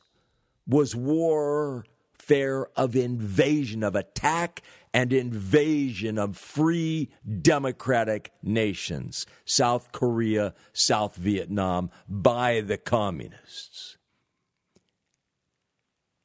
was 0.66 0.94
warfare 0.94 2.66
of 2.76 2.96
invasion, 2.96 3.82
of 3.82 3.94
attack 3.94 4.62
and 4.94 5.12
invasion 5.12 6.18
of 6.18 6.36
free 6.36 7.10
democratic 7.40 8.30
nations, 8.42 9.26
South 9.44 9.92
Korea, 9.92 10.54
South 10.72 11.16
Vietnam, 11.16 11.90
by 12.08 12.60
the 12.60 12.76
communists. 12.76 13.96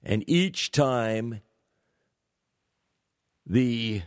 And 0.03 0.24
each 0.28 0.72
time 0.72 1.41
the 3.45 4.03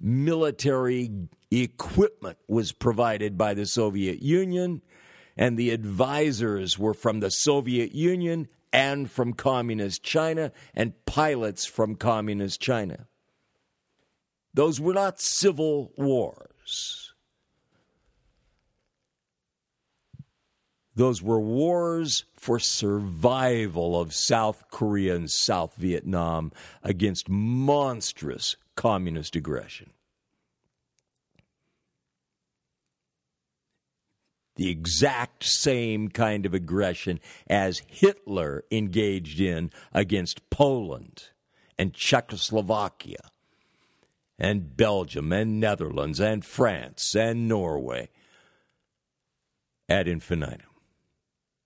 military 0.00 1.10
equipment 1.50 2.38
was 2.46 2.72
provided 2.72 3.36
by 3.36 3.54
the 3.54 3.66
Soviet 3.66 4.22
Union, 4.22 4.82
and 5.36 5.56
the 5.56 5.70
advisors 5.70 6.78
were 6.78 6.94
from 6.94 7.20
the 7.20 7.30
Soviet 7.30 7.94
Union 7.94 8.48
and 8.72 9.10
from 9.10 9.32
Communist 9.32 10.02
China, 10.02 10.52
and 10.74 10.92
pilots 11.06 11.64
from 11.64 11.94
Communist 11.94 12.60
China. 12.60 13.06
Those 14.52 14.80
were 14.80 14.94
not 14.94 15.20
civil 15.20 15.92
wars. 15.96 17.14
Those 20.94 21.22
were 21.22 21.38
wars 21.38 22.24
for 22.36 22.58
survival 22.58 24.00
of 24.00 24.12
South 24.12 24.64
Korea 24.68 25.14
and 25.14 25.30
South 25.30 25.76
Vietnam 25.76 26.50
against 26.82 27.28
monstrous 27.28 28.56
communist 28.78 29.34
aggression. 29.34 29.90
The 34.54 34.70
exact 34.70 35.42
same 35.42 36.10
kind 36.10 36.46
of 36.46 36.54
aggression 36.54 37.18
as 37.48 37.82
Hitler 37.88 38.62
engaged 38.70 39.40
in 39.40 39.72
against 39.92 40.48
Poland 40.48 41.24
and 41.76 41.92
Czechoslovakia 41.92 43.32
and 44.38 44.76
Belgium 44.76 45.32
and 45.32 45.58
Netherlands 45.58 46.20
and 46.20 46.44
France 46.44 47.16
and 47.16 47.48
Norway 47.48 48.10
ad 49.88 50.06
infinitum. 50.06 50.70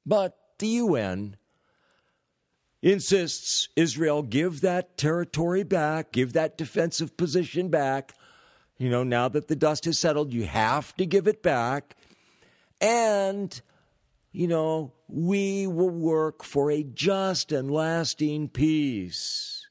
But 0.07 0.39
the 0.59 0.69
UN 0.69 1.37
insists 2.83 3.69
Israel 3.77 4.23
give 4.23 4.61
that 4.61 4.97
territory 4.99 5.63
back, 5.63 6.13
give 6.13 6.33
that 6.33 6.59
defensive 6.59 7.17
position 7.17 7.69
back. 7.69 8.13
You 8.77 8.91
know, 8.91 9.05
now 9.05 9.29
that 9.29 9.49
the 9.49 9.57
dust 9.57 9.85
has 9.85 9.99
settled, 9.99 10.33
you 10.33 10.45
have 10.45 10.95
to 10.97 11.07
give 11.07 11.29
it 11.29 11.43
back. 11.43 11.97
And 12.81 13.61
you 14.33 14.49
know, 14.49 14.93
we 15.09 15.67
will 15.67 15.91
work 15.91 16.43
for 16.43 16.71
a 16.71 16.83
just 16.83 17.53
and 17.53 17.71
lasting 17.71 18.49
peace. 18.49 19.69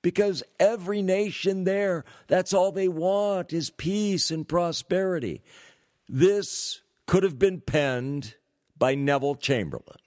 Because 0.00 0.42
every 0.58 1.02
nation 1.02 1.64
there, 1.64 2.04
that's 2.26 2.54
all 2.54 2.72
they 2.72 2.88
want 2.88 3.52
is 3.52 3.68
peace 3.68 4.30
and 4.30 4.48
prosperity. 4.48 5.42
This 6.08 6.80
could 7.06 7.22
have 7.22 7.38
been 7.38 7.60
penned 7.60 8.36
by 8.78 8.94
Neville 8.94 9.34
Chamberlain 9.34 9.98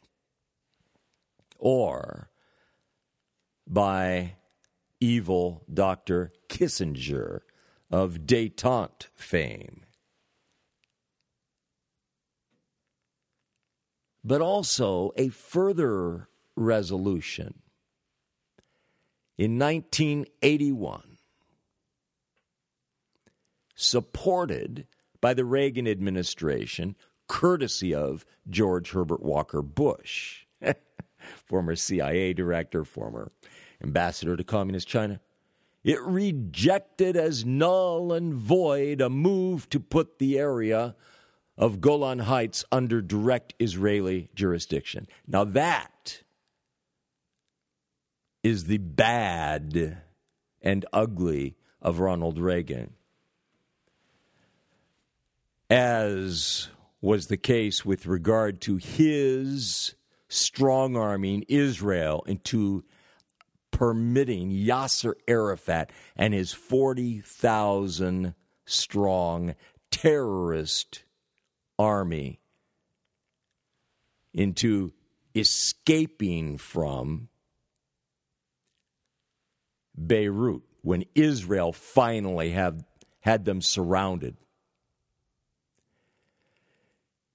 or 1.63 2.29
by 3.65 4.35
evil 4.99 5.63
Dr. 5.73 6.33
Kissinger 6.49 7.39
of 7.89 8.25
detente 8.25 9.07
fame. 9.15 9.85
But 14.25 14.41
also 14.41 15.11
a 15.15 15.29
further 15.29 16.27
resolution 16.57 17.61
in 19.37 19.57
1981, 19.57 21.17
supported 23.73 24.85
by 25.21 25.33
the 25.33 25.45
Reagan 25.45 25.87
administration, 25.87 26.97
courtesy 27.29 27.95
of 27.95 28.25
George 28.49 28.91
Herbert 28.91 29.23
Walker 29.23 29.61
Bush, 29.61 30.45
former 31.45 31.75
CIA 31.75 32.33
director, 32.33 32.83
former 32.83 33.31
ambassador 33.83 34.35
to 34.35 34.43
Communist 34.43 34.87
China. 34.87 35.19
It 35.83 36.01
rejected 36.01 37.17
as 37.17 37.43
null 37.43 38.13
and 38.13 38.33
void 38.33 39.01
a 39.01 39.09
move 39.09 39.69
to 39.69 39.79
put 39.79 40.17
the 40.17 40.39
area 40.39 40.95
of 41.57 41.81
Golan 41.81 42.19
Heights 42.19 42.63
under 42.71 43.01
direct 43.01 43.53
Israeli 43.59 44.29
jurisdiction. 44.33 45.07
Now, 45.27 45.43
that 45.43 46.23
is 48.43 48.65
the 48.65 48.77
bad 48.77 49.97
and 50.61 50.85
ugly 50.93 51.55
of 51.81 51.99
Ronald 51.99 52.39
Reagan. 52.39 52.93
As 55.69 56.69
was 57.01 57.27
the 57.27 57.37
case 57.37 57.83
with 57.83 58.05
regard 58.05 58.61
to 58.61 58.77
his 58.77 59.95
strong 60.33 60.95
arming 60.95 61.45
Israel 61.47 62.23
into 62.27 62.83
permitting 63.71 64.51
Yasser 64.51 65.13
Arafat 65.27 65.91
and 66.15 66.33
his 66.33 66.53
40,000 66.53 68.35
strong 68.65 69.55
terrorist 69.91 71.03
army 71.77 72.39
into 74.33 74.93
escaping 75.35 76.57
from 76.57 77.29
Beirut 79.95 80.63
when 80.81 81.05
Israel 81.15 81.71
finally 81.71 82.51
have, 82.51 82.83
had 83.21 83.45
them 83.45 83.61
surrounded. 83.61 84.37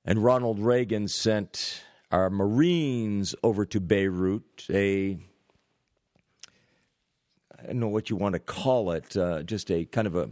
And 0.04 0.24
Ronald 0.24 0.58
Reagan 0.58 1.08
sent 1.08 1.82
our 2.10 2.30
Marines 2.30 3.34
over 3.42 3.64
to 3.66 3.80
Beirut, 3.80 4.66
a 4.70 5.18
I 7.60 7.66
don't 7.66 7.80
know 7.80 7.88
what 7.88 8.08
you 8.08 8.16
want 8.16 8.34
to 8.34 8.38
call 8.38 8.92
it, 8.92 9.16
uh, 9.16 9.42
just 9.42 9.70
a 9.70 9.84
kind 9.84 10.06
of 10.06 10.16
a. 10.16 10.30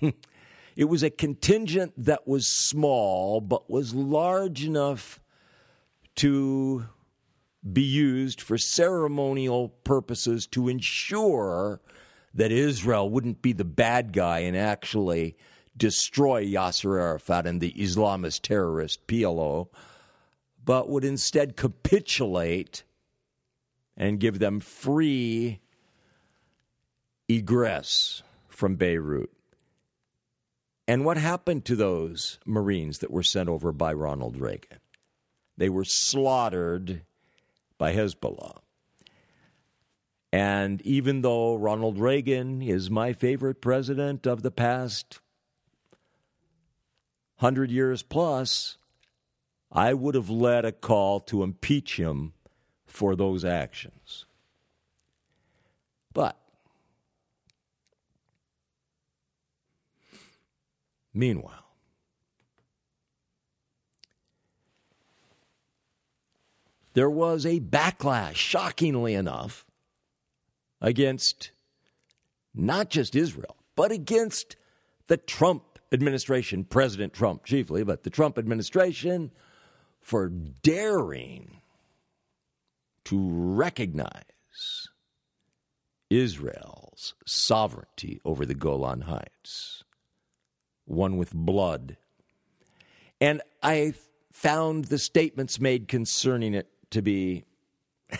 it 0.76 0.84
was 0.84 1.02
a 1.02 1.10
contingent 1.10 1.92
that 1.98 2.26
was 2.26 2.46
small, 2.46 3.40
but 3.40 3.70
was 3.70 3.94
large 3.94 4.64
enough 4.64 5.20
to 6.16 6.86
be 7.72 7.82
used 7.82 8.40
for 8.40 8.56
ceremonial 8.56 9.68
purposes 9.68 10.46
to 10.46 10.68
ensure 10.68 11.80
that 12.32 12.50
Israel 12.50 13.10
wouldn't 13.10 13.42
be 13.42 13.52
the 13.52 13.64
bad 13.64 14.12
guy 14.12 14.40
and 14.40 14.56
actually 14.56 15.36
destroy 15.76 16.44
Yasser 16.44 16.98
Arafat 16.98 17.46
and 17.46 17.60
the 17.60 17.72
Islamist 17.72 18.42
terrorist 18.42 19.06
PLO, 19.06 19.68
but 20.70 20.88
would 20.88 21.04
instead 21.04 21.56
capitulate 21.56 22.84
and 23.96 24.20
give 24.20 24.38
them 24.38 24.60
free 24.60 25.58
egress 27.28 28.22
from 28.46 28.76
Beirut. 28.76 29.32
And 30.86 31.04
what 31.04 31.16
happened 31.16 31.64
to 31.64 31.74
those 31.74 32.38
Marines 32.46 33.00
that 33.00 33.10
were 33.10 33.24
sent 33.24 33.48
over 33.48 33.72
by 33.72 33.92
Ronald 33.92 34.36
Reagan? 34.36 34.78
They 35.56 35.68
were 35.68 35.84
slaughtered 35.84 37.02
by 37.76 37.92
Hezbollah. 37.92 38.58
And 40.32 40.80
even 40.82 41.22
though 41.22 41.56
Ronald 41.56 41.98
Reagan 41.98 42.62
is 42.62 42.88
my 42.88 43.12
favorite 43.12 43.60
president 43.60 44.24
of 44.24 44.42
the 44.42 44.52
past 44.52 45.18
hundred 47.38 47.72
years 47.72 48.04
plus, 48.04 48.76
I 49.72 49.94
would 49.94 50.14
have 50.14 50.30
led 50.30 50.64
a 50.64 50.72
call 50.72 51.20
to 51.20 51.42
impeach 51.42 51.96
him 51.96 52.32
for 52.86 53.14
those 53.14 53.44
actions. 53.44 54.24
But 56.12 56.36
Meanwhile, 61.12 61.64
there 66.92 67.10
was 67.10 67.44
a 67.44 67.60
backlash, 67.60 68.36
shockingly 68.36 69.14
enough, 69.14 69.66
against 70.80 71.50
not 72.54 72.90
just 72.90 73.16
Israel, 73.16 73.56
but 73.74 73.90
against 73.90 74.56
the 75.08 75.16
Trump 75.16 75.78
administration, 75.92 76.64
President 76.64 77.12
Trump 77.12 77.44
chiefly, 77.44 77.82
but 77.82 78.04
the 78.04 78.10
Trump 78.10 78.38
administration 78.38 79.32
for 80.10 80.28
daring 80.28 81.60
to 83.04 83.30
recognize 83.30 84.88
Israel's 86.10 87.14
sovereignty 87.24 88.20
over 88.24 88.44
the 88.44 88.56
Golan 88.56 89.02
Heights 89.02 89.84
won 90.84 91.16
with 91.16 91.32
blood. 91.32 91.96
And 93.20 93.40
I 93.62 93.92
found 94.32 94.86
the 94.86 94.98
statements 94.98 95.60
made 95.60 95.86
concerning 95.86 96.54
it 96.54 96.66
to 96.90 97.02
be 97.02 97.44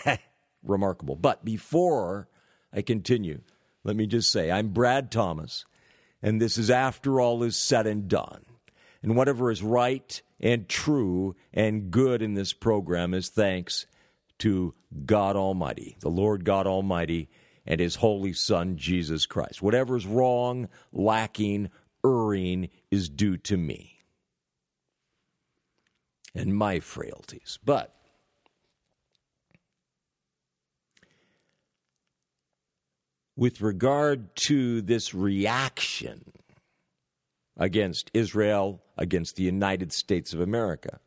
remarkable. 0.63 1.17
But 1.17 1.43
before 1.43 2.29
I 2.71 2.83
continue, 2.83 3.41
let 3.83 3.97
me 3.97 4.07
just 4.07 4.31
say 4.31 4.49
I'm 4.49 4.69
Brad 4.69 5.11
Thomas, 5.11 5.65
and 6.23 6.39
this 6.39 6.57
is 6.57 6.71
after 6.71 7.19
all 7.19 7.43
is 7.43 7.61
said 7.61 7.85
and 7.85 8.07
done. 8.07 8.45
And 9.03 9.15
whatever 9.15 9.49
is 9.49 9.63
right 9.63 10.21
and 10.39 10.69
true 10.69 11.35
and 11.53 11.89
good 11.91 12.21
in 12.21 12.35
this 12.35 12.53
program 12.53 13.13
is 13.13 13.29
thanks 13.29 13.85
to 14.39 14.73
God 15.05 15.35
Almighty, 15.35 15.97
the 15.99 16.09
Lord 16.09 16.45
God 16.45 16.67
Almighty, 16.67 17.29
and 17.65 17.79
His 17.79 17.95
Holy 17.95 18.33
Son, 18.33 18.77
Jesus 18.77 19.25
Christ. 19.25 19.61
Whatever 19.61 19.95
is 19.95 20.05
wrong, 20.05 20.67
lacking, 20.91 21.69
erring 22.05 22.69
is 22.89 23.09
due 23.09 23.37
to 23.37 23.57
me 23.57 23.99
and 26.33 26.55
my 26.55 26.79
frailties. 26.79 27.59
But 27.63 27.93
with 33.35 33.61
regard 33.61 34.35
to 34.47 34.81
this 34.81 35.13
reaction 35.13 36.31
against 37.61 38.09
Israel, 38.11 38.81
against 38.97 39.35
the 39.35 39.43
United 39.43 39.93
States 39.93 40.33
of 40.33 40.41
America, 40.41 40.99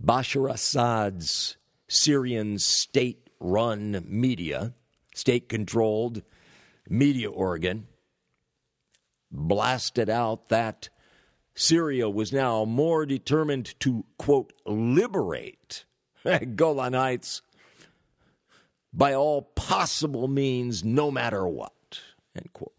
Bashar 0.00 0.48
Assad's 0.48 1.56
Syrian 1.88 2.58
state 2.58 3.28
run 3.40 4.04
media 4.06 4.72
state 5.14 5.48
controlled 5.48 6.22
media 6.88 7.28
organ 7.28 7.88
blasted 9.32 10.08
out 10.08 10.48
that 10.48 10.88
Syria 11.54 12.08
was 12.08 12.32
now 12.32 12.64
more 12.64 13.04
determined 13.04 13.78
to, 13.80 14.04
quote, 14.16 14.52
liberate 14.64 15.84
Golan 16.54 16.94
Heights 16.94 17.42
by 18.92 19.14
all 19.14 19.42
possible 19.42 20.28
means, 20.28 20.84
no 20.84 21.10
matter 21.10 21.46
what, 21.46 22.00
end 22.36 22.52
quote. 22.52 22.74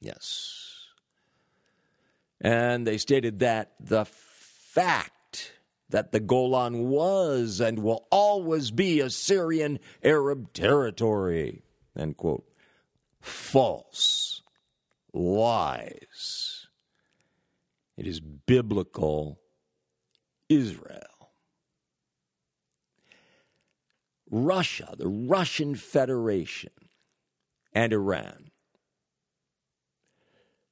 Yes. 0.00 0.86
And 2.40 2.86
they 2.86 2.98
stated 2.98 3.40
that 3.40 3.72
the 3.80 4.04
fact 4.04 5.52
that 5.90 6.12
the 6.12 6.20
Golan 6.20 6.88
was 6.88 7.60
and 7.60 7.80
will 7.80 8.06
always 8.10 8.70
be 8.70 9.00
a 9.00 9.10
Syrian 9.10 9.80
Arab 10.04 10.52
territory. 10.52 11.62
End 11.96 12.16
quote. 12.16 12.44
False. 13.20 14.42
lies. 15.12 16.66
It 17.96 18.06
is 18.06 18.20
biblical 18.20 19.40
Israel. 20.48 21.07
Russia, 24.30 24.94
the 24.96 25.08
Russian 25.08 25.74
Federation, 25.74 26.70
and 27.72 27.92
Iran 27.92 28.50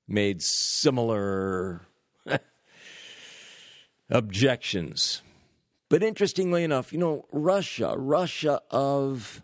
made 0.09 0.43
similar 0.43 1.87
objections. 4.11 5.23
But 5.89 6.03
interestingly 6.03 6.65
enough, 6.65 6.93
you 6.93 6.99
know, 6.99 7.27
Russia, 7.33 7.95
Russia 7.97 8.61
of 8.71 9.43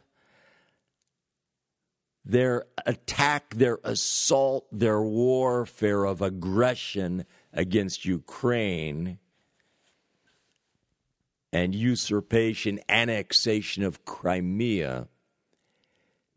their 2.25 2.67
attack, 2.87 3.55
their 3.55 3.79
assault, 3.85 4.67
their 4.73 5.03
warfare 5.03 6.05
of 6.05 6.23
aggression 6.23 7.25
against 7.53 8.05
Ukraine 8.05 9.19
and 11.53 11.75
usurpation, 11.75 12.81
annexation 12.89 13.83
of 13.83 14.05
Crimea, 14.05 15.09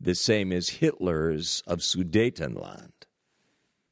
the 0.00 0.14
same 0.14 0.52
as 0.52 0.68
Hitler's 0.68 1.62
of 1.66 1.78
Sudetenland 1.80 2.92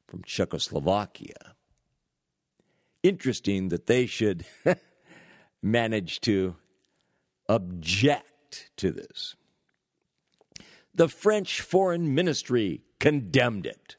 from 0.07 0.21
Czechoslovakia. 0.23 1.55
Interesting 3.01 3.69
that 3.69 3.87
they 3.87 4.05
should 4.05 4.45
manage 5.63 6.21
to 6.21 6.55
object 7.49 8.69
to 8.77 8.91
this. 8.91 9.35
The 10.93 11.09
French 11.09 11.61
Foreign 11.61 12.13
Ministry 12.13 12.81
condemned 12.99 13.65
it. 13.65 13.97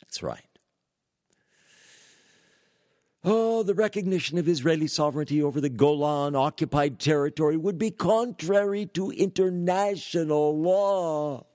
That's 0.00 0.22
right. 0.22 0.51
Oh, 3.24 3.62
the 3.62 3.74
recognition 3.74 4.36
of 4.38 4.48
Israeli 4.48 4.88
sovereignty 4.88 5.40
over 5.42 5.60
the 5.60 5.68
Golan 5.68 6.34
occupied 6.34 6.98
territory 6.98 7.56
would 7.56 7.78
be 7.78 7.92
contrary 7.92 8.86
to 8.86 9.12
international 9.12 10.60
law. 10.60 11.46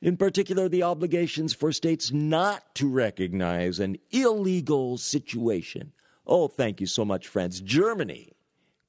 In 0.00 0.16
particular, 0.16 0.68
the 0.68 0.84
obligations 0.84 1.54
for 1.54 1.72
states 1.72 2.12
not 2.12 2.72
to 2.76 2.88
recognize 2.88 3.80
an 3.80 3.98
illegal 4.12 4.96
situation. 4.96 5.92
Oh, 6.24 6.46
thank 6.46 6.80
you 6.80 6.86
so 6.86 7.04
much, 7.04 7.26
France. 7.26 7.58
Germany 7.58 8.34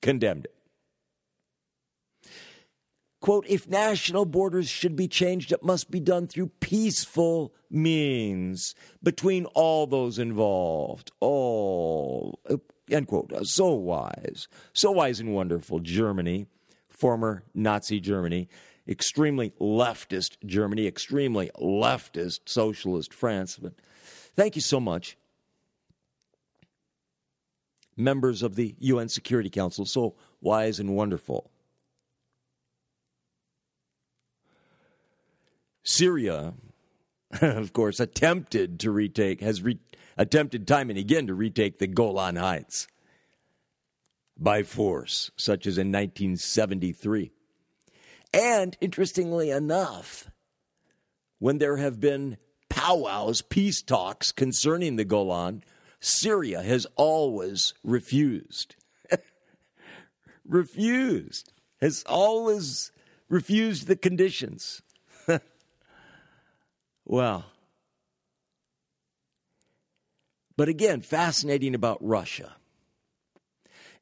condemned 0.04 0.46
it. 0.46 0.59
Quote, 3.22 3.46
if 3.50 3.68
national 3.68 4.26
borders 4.26 4.70
should 4.70 4.96
be 4.96 5.08
changed, 5.08 5.52
it 5.52 5.64
must 5.64 5.92
be 5.92 6.00
done 6.00 6.26
through 6.26 6.52
peaceful 6.62 7.54
means 7.70 8.76
between 9.04 9.46
all 9.48 9.86
those 9.86 10.18
involved. 10.18 11.12
Oh, 11.22 12.34
end 12.90 13.08
quote. 13.08 13.34
Uh, 13.34 13.44
so 13.44 13.74
wise. 13.74 14.48
So 14.74 14.92
wise 14.92 15.20
and 15.20 15.34
wonderful. 15.34 15.80
Germany, 15.80 16.48
former 16.90 17.44
Nazi 17.54 18.00
Germany, 18.00 18.48
extremely 18.88 19.52
leftist 19.60 20.38
Germany, 20.46 20.88
extremely 20.88 21.52
leftist 21.60 22.42
socialist 22.46 23.14
France. 23.14 23.58
But 23.62 23.74
thank 24.36 24.56
you 24.56 24.62
so 24.62 24.80
much. 24.80 25.18
Members 27.98 28.44
of 28.44 28.56
the 28.56 28.76
UN 28.80 29.10
Security 29.10 29.50
Council, 29.50 29.86
so 29.86 30.16
wise 30.40 30.80
and 30.80 30.96
wonderful. 30.96 31.52
Syria, 35.84 36.54
of 37.42 37.74
course, 37.74 38.00
attempted 38.00 38.80
to 38.82 38.92
retake, 38.92 39.42
has 39.42 39.62
re- 39.62 39.80
attempted 40.18 40.68
time 40.68 40.90
and 40.90 41.00
again 41.00 41.28
to 41.28 41.34
retake 41.34 41.80
the 41.80 41.88
Golan 41.88 42.36
Heights 42.36 42.88
by 44.38 44.64
force, 44.64 45.32
such 45.36 45.68
as 45.68 45.78
in 45.78 45.88
1973. 45.88 47.32
And 48.34 48.78
interestingly 48.80 49.50
enough, 49.50 50.30
when 51.40 51.58
there 51.58 51.78
have 51.78 52.00
been 52.00 52.38
powwows, 52.70 53.42
peace 53.42 53.82
talks 53.82 54.32
concerning 54.32 54.96
the 54.96 55.06
Golan, 55.06 55.64
Syria 56.00 56.62
has 56.62 56.86
always 56.96 57.74
refused. 57.84 58.76
refused. 60.46 61.52
Has 61.82 62.04
always 62.08 62.92
refused 63.30 63.88
the 63.88 63.96
conditions. 63.96 64.82
Well, 67.10 67.44
but 70.56 70.70
again, 70.70 71.02
fascinating 71.02 71.74
about 71.74 71.98
Russia. 72.02 72.54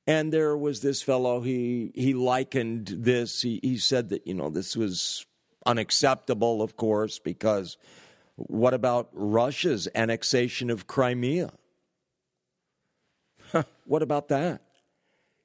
And 0.06 0.34
there 0.34 0.58
was 0.58 0.82
this 0.82 1.02
fellow, 1.02 1.40
he, 1.40 1.94
he 1.96 2.14
likened 2.14 2.88
this, 2.88 3.42
he, 3.42 3.62
he 3.64 3.78
said 3.78 4.10
that, 4.10 4.28
you 4.28 4.34
know, 4.34 4.50
this 4.50 4.76
was 4.76 5.26
unacceptable, 5.66 6.62
of 6.62 6.76
course, 6.76 7.18
because 7.18 7.78
what 8.36 8.74
about 8.74 9.08
Russia's 9.14 9.88
annexation 9.96 10.70
of 10.70 10.86
Crimea? 10.86 11.54
what 13.86 14.02
about 14.02 14.28
that? 14.28 14.64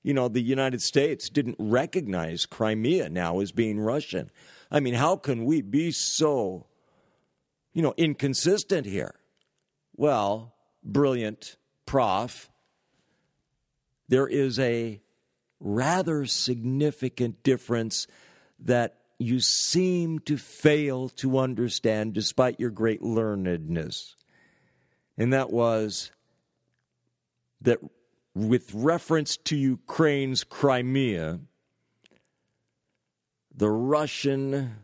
You 0.02 0.14
know, 0.14 0.26
the 0.26 0.42
United 0.42 0.82
States 0.82 1.28
didn't 1.28 1.56
recognize 1.60 2.44
Crimea 2.44 3.08
now 3.08 3.38
as 3.38 3.52
being 3.52 3.78
Russian. 3.78 4.32
I 4.68 4.80
mean, 4.80 4.94
how 4.94 5.14
can 5.14 5.44
we 5.44 5.62
be 5.62 5.92
so 5.92 6.66
you 7.72 7.82
know, 7.82 7.94
inconsistent 7.96 8.86
here? 8.86 9.14
Well, 9.96 10.54
brilliant 10.82 11.56
prof, 11.86 12.50
there 14.08 14.26
is 14.26 14.58
a 14.58 15.00
rather 15.60 16.26
significant 16.26 17.42
difference 17.42 18.06
that 18.58 18.98
you 19.18 19.40
seem 19.40 20.18
to 20.20 20.36
fail 20.36 21.08
to 21.08 21.38
understand 21.38 22.12
despite 22.12 22.58
your 22.58 22.70
great 22.70 23.02
learnedness. 23.02 24.14
And 25.16 25.32
that 25.32 25.50
was 25.50 26.10
that 27.60 27.78
with 28.34 28.72
reference 28.74 29.36
to 29.36 29.56
Ukraine's 29.56 30.42
Crimea, 30.42 31.40
the 33.54 33.70
Russian 33.70 34.76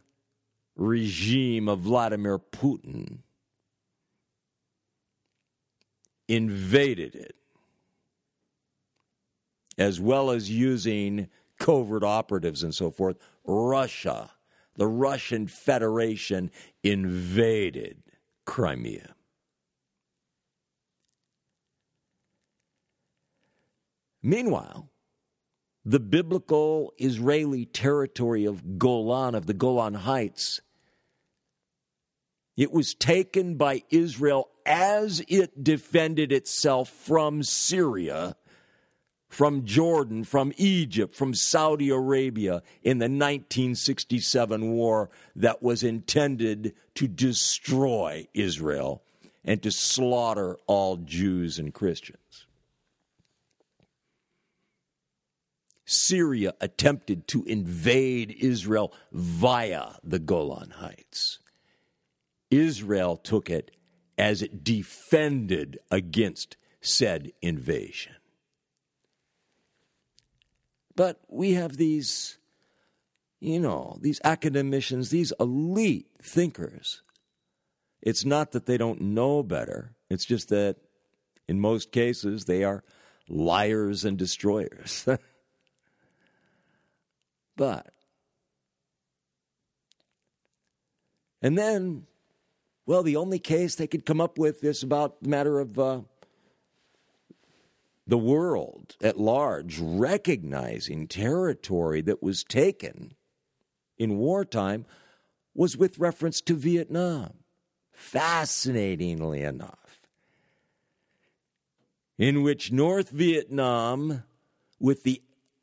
regime 0.78 1.68
of 1.68 1.80
Vladimir 1.80 2.38
Putin 2.38 3.18
invaded 6.28 7.14
it, 7.14 7.34
as 9.76 10.00
well 10.00 10.30
as 10.30 10.50
using 10.50 11.28
covert 11.58 12.04
operatives 12.04 12.62
and 12.62 12.74
so 12.74 12.90
forth. 12.90 13.18
Russia, 13.44 14.30
the 14.76 14.86
Russian 14.86 15.46
Federation, 15.48 16.50
invaded 16.82 18.02
Crimea. 18.46 19.14
Meanwhile, 24.22 24.90
the 25.84 26.00
biblical 26.00 26.92
Israeli 26.98 27.64
territory 27.64 28.44
of 28.44 28.78
Golan, 28.78 29.34
of 29.34 29.46
the 29.46 29.54
Golan 29.54 29.94
Heights, 29.94 30.60
it 32.58 32.72
was 32.72 32.92
taken 32.92 33.54
by 33.54 33.84
Israel 33.88 34.48
as 34.66 35.22
it 35.28 35.62
defended 35.62 36.32
itself 36.32 36.88
from 36.88 37.44
Syria, 37.44 38.34
from 39.28 39.64
Jordan, 39.64 40.24
from 40.24 40.52
Egypt, 40.56 41.14
from 41.14 41.34
Saudi 41.34 41.88
Arabia 41.88 42.62
in 42.82 42.98
the 42.98 43.04
1967 43.04 44.72
war 44.72 45.08
that 45.36 45.62
was 45.62 45.84
intended 45.84 46.74
to 46.96 47.06
destroy 47.06 48.26
Israel 48.34 49.04
and 49.44 49.62
to 49.62 49.70
slaughter 49.70 50.58
all 50.66 50.96
Jews 50.96 51.60
and 51.60 51.72
Christians. 51.72 52.46
Syria 55.84 56.54
attempted 56.60 57.28
to 57.28 57.44
invade 57.44 58.34
Israel 58.40 58.92
via 59.12 59.92
the 60.02 60.18
Golan 60.18 60.70
Heights. 60.70 61.38
Israel 62.50 63.16
took 63.16 63.50
it 63.50 63.70
as 64.16 64.42
it 64.42 64.64
defended 64.64 65.78
against 65.90 66.56
said 66.80 67.32
invasion. 67.42 68.14
But 70.94 71.20
we 71.28 71.52
have 71.52 71.76
these, 71.76 72.38
you 73.38 73.60
know, 73.60 73.98
these 74.00 74.20
academicians, 74.24 75.10
these 75.10 75.32
elite 75.38 76.08
thinkers. 76.20 77.02
It's 78.02 78.24
not 78.24 78.52
that 78.52 78.66
they 78.66 78.76
don't 78.76 79.00
know 79.00 79.42
better, 79.42 79.94
it's 80.10 80.24
just 80.24 80.48
that 80.48 80.76
in 81.46 81.60
most 81.60 81.92
cases 81.92 82.46
they 82.46 82.64
are 82.64 82.82
liars 83.28 84.04
and 84.04 84.18
destroyers. 84.18 85.06
but, 87.56 87.92
and 91.40 91.56
then 91.56 92.06
Well, 92.88 93.02
the 93.02 93.16
only 93.16 93.38
case 93.38 93.74
they 93.74 93.86
could 93.86 94.06
come 94.06 94.18
up 94.18 94.38
with 94.38 94.64
is 94.64 94.82
about 94.82 95.22
the 95.22 95.28
matter 95.28 95.60
of 95.60 95.78
uh, 95.78 96.00
the 98.06 98.16
world 98.16 98.96
at 99.02 99.20
large 99.20 99.78
recognizing 99.78 101.06
territory 101.06 102.00
that 102.00 102.22
was 102.22 102.42
taken 102.44 103.12
in 103.98 104.16
wartime 104.16 104.86
was 105.54 105.76
with 105.76 105.98
reference 105.98 106.40
to 106.40 106.54
Vietnam. 106.54 107.34
Fascinatingly 107.92 109.42
enough, 109.42 110.06
in 112.16 112.42
which 112.42 112.72
North 112.72 113.10
Vietnam, 113.10 114.22
with 114.80 115.02
the 115.02 115.20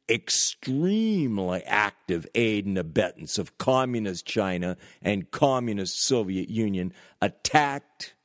extremely 0.10 1.64
active 1.64 2.28
aid 2.36 2.66
and 2.66 2.78
abetance 2.78 3.38
of 3.38 3.58
communist 3.58 4.26
China 4.26 4.78
and 5.02 5.32
communist 5.32 6.04
Soviet 6.04 6.50
Union, 6.50 6.94
attacked, 7.22 8.16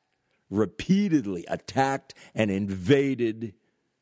repeatedly 0.50 1.44
attacked 1.48 2.14
and 2.34 2.50
invaded 2.50 3.54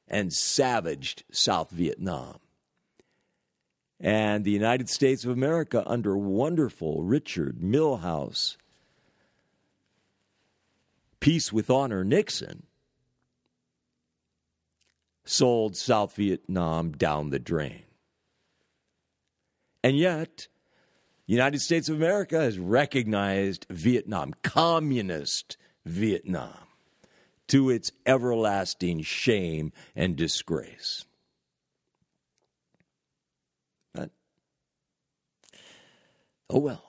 and 0.08 0.32
savaged 0.32 1.24
South 1.30 1.70
Vietnam. 1.70 2.38
And 4.00 4.44
the 4.44 4.52
United 4.52 4.88
States 4.88 5.24
of 5.24 5.30
America, 5.30 5.82
under 5.86 6.16
wonderful 6.16 7.02
Richard 7.02 7.60
Milhous, 7.60 8.56
Peace 11.20 11.52
with 11.52 11.68
Honor 11.68 12.04
Nixon, 12.04 12.67
sold 15.28 15.76
South 15.76 16.16
Vietnam 16.16 16.92
down 16.92 17.28
the 17.28 17.38
drain. 17.38 17.82
And 19.84 19.96
yet, 19.96 20.48
the 21.26 21.34
United 21.34 21.60
States 21.60 21.90
of 21.90 21.96
America 21.96 22.40
has 22.40 22.58
recognized 22.58 23.66
Vietnam, 23.68 24.32
communist 24.42 25.58
Vietnam, 25.84 26.66
to 27.48 27.68
its 27.68 27.92
everlasting 28.06 29.02
shame 29.02 29.70
and 29.94 30.16
disgrace. 30.16 31.04
But, 33.92 34.10
Oh 36.48 36.58
well. 36.58 36.87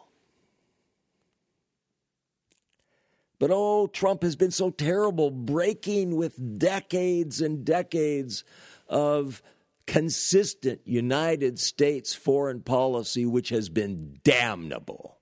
But 3.39 3.51
oh, 3.51 3.87
Trump 3.87 4.21
has 4.23 4.35
been 4.35 4.51
so 4.51 4.69
terrible, 4.69 5.31
breaking 5.31 6.15
with 6.15 6.59
decades 6.59 7.41
and 7.41 7.65
decades 7.65 8.43
of 8.87 9.41
consistent 9.87 10.81
United 10.85 11.57
States 11.57 12.13
foreign 12.13 12.61
policy, 12.61 13.25
which 13.25 13.49
has 13.49 13.69
been 13.69 14.19
damnable. 14.23 15.17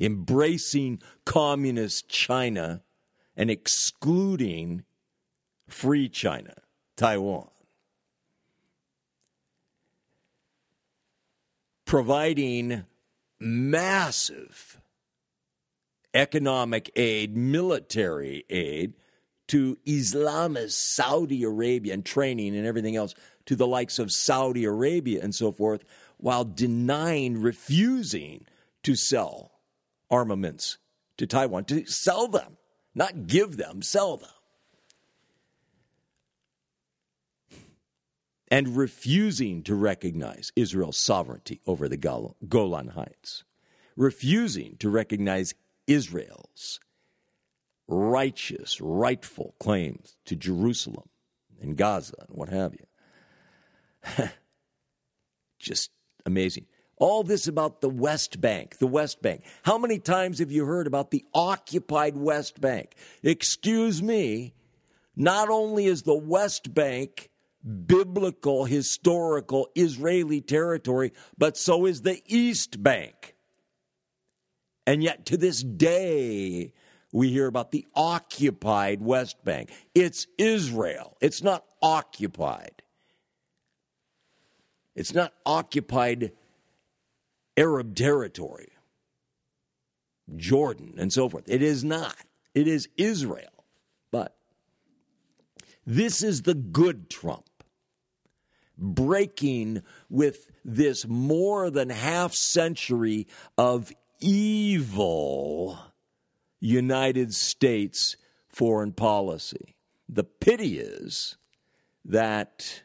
Embracing 0.00 1.00
communist 1.24 2.08
China 2.08 2.82
and 3.36 3.50
excluding 3.50 4.84
free 5.68 6.08
China, 6.08 6.54
Taiwan. 6.96 7.48
providing 11.92 12.84
massive 13.38 14.80
economic 16.14 16.90
aid, 16.96 17.36
military 17.36 18.44
aid 18.50 18.94
to 19.48 19.76
Islamist 19.86 20.72
Saudi 20.72 21.42
Arabia 21.42 21.94
and 21.94 22.04
training 22.04 22.56
and 22.56 22.66
everything 22.66 22.96
else 22.96 23.14
to 23.46 23.56
the 23.56 23.66
likes 23.66 23.98
of 23.98 24.12
Saudi 24.12 24.64
Arabia 24.64 25.20
and 25.22 25.34
so 25.34 25.52
forth, 25.52 25.84
while 26.16 26.44
denying, 26.44 27.42
refusing 27.42 28.46
to 28.82 28.94
sell 28.94 29.52
armaments 30.10 30.78
to 31.16 31.26
Taiwan, 31.26 31.64
to 31.64 31.84
sell 31.86 32.28
them, 32.28 32.56
not 32.94 33.26
give 33.26 33.56
them, 33.56 33.82
sell 33.82 34.16
them. 34.16 34.28
and 38.52 38.76
refusing 38.76 39.62
to 39.62 39.74
recognize 39.74 40.52
Israel's 40.54 40.98
sovereignty 40.98 41.62
over 41.66 41.88
the 41.88 41.96
Golan 41.96 42.88
Heights, 42.88 43.44
refusing 43.96 44.76
to 44.76 44.90
recognize 44.90 45.54
Israel's 45.86 46.80
righteous, 47.88 48.80
rightful 48.80 49.54
claims 49.58 50.16
to 50.24 50.36
Jerusalem 50.36 51.08
and 51.60 51.76
Gaza 51.76 52.14
and 52.28 52.36
what 52.36 52.48
have 52.48 52.74
you. 52.74 54.28
Just 55.58 55.90
amazing. 56.26 56.66
All 56.96 57.24
this 57.24 57.48
about 57.48 57.80
the 57.80 57.88
West 57.88 58.40
Bank, 58.40 58.78
the 58.78 58.86
West 58.86 59.22
Bank. 59.22 59.44
How 59.62 59.76
many 59.76 59.98
times 59.98 60.38
have 60.38 60.52
you 60.52 60.64
heard 60.64 60.86
about 60.86 61.10
the 61.10 61.24
occupied 61.34 62.16
West 62.16 62.60
Bank? 62.60 62.94
Excuse 63.22 64.02
me, 64.02 64.54
not 65.16 65.48
only 65.48 65.86
is 65.86 66.02
the 66.02 66.14
West 66.14 66.72
Bank 66.72 67.30
biblical, 67.86 68.64
historical 68.64 69.68
Israeli 69.74 70.40
territory, 70.40 71.12
but 71.38 71.56
so 71.56 71.86
is 71.86 72.02
the 72.02 72.20
East 72.26 72.82
Bank. 72.82 73.31
And 74.86 75.02
yet, 75.02 75.26
to 75.26 75.36
this 75.36 75.62
day, 75.62 76.72
we 77.12 77.30
hear 77.30 77.46
about 77.46 77.70
the 77.70 77.86
occupied 77.94 79.00
West 79.02 79.44
Bank. 79.44 79.70
It's 79.94 80.26
Israel, 80.38 81.16
it's 81.20 81.42
not 81.42 81.64
occupied. 81.80 82.82
It's 84.94 85.14
not 85.14 85.32
occupied 85.46 86.32
Arab 87.56 87.94
territory, 87.94 88.68
Jordan, 90.36 90.94
and 90.98 91.10
so 91.10 91.28
forth. 91.30 91.44
It 91.46 91.62
is 91.62 91.82
not. 91.82 92.16
It 92.54 92.68
is 92.68 92.88
Israel. 92.98 93.64
But 94.10 94.36
this 95.86 96.22
is 96.22 96.42
the 96.42 96.54
good 96.54 97.08
Trump 97.08 97.46
breaking 98.76 99.82
with 100.10 100.50
this 100.64 101.06
more 101.06 101.70
than 101.70 101.88
half 101.88 102.34
century 102.34 103.26
of 103.56 103.92
evil 104.22 105.78
United 106.60 107.34
States 107.34 108.16
foreign 108.48 108.92
policy. 108.92 109.76
The 110.08 110.24
pity 110.24 110.78
is 110.78 111.36
that 112.04 112.82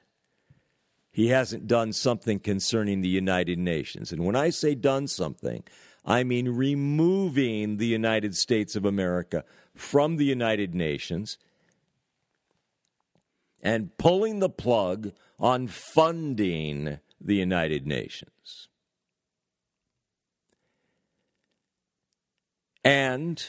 he 1.11 1.27
hasn't 1.27 1.67
done 1.67 1.93
something 1.93 2.39
concerning 2.39 3.01
the 3.01 3.09
United 3.09 3.57
Nations. 3.57 4.11
And 4.11 4.25
when 4.25 4.35
I 4.35 4.49
say 4.49 4.75
done 4.75 5.07
something, 5.07 5.63
I 6.05 6.23
mean 6.23 6.49
removing 6.49 7.77
the 7.77 7.87
United 7.87 8.35
States 8.35 8.75
of 8.75 8.85
America 8.85 9.43
from 9.75 10.17
the 10.17 10.25
United 10.25 10.73
Nations 10.73 11.37
and 13.61 13.95
pulling 13.97 14.39
the 14.39 14.49
plug 14.49 15.11
on 15.39 15.67
funding 15.67 16.99
the 17.19 17.35
United 17.35 17.85
Nations. 17.85 18.69
And 22.87 23.43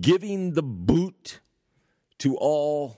giving 0.00 0.54
the 0.54 0.62
boot 0.62 1.40
to 2.20 2.34
all 2.34 2.96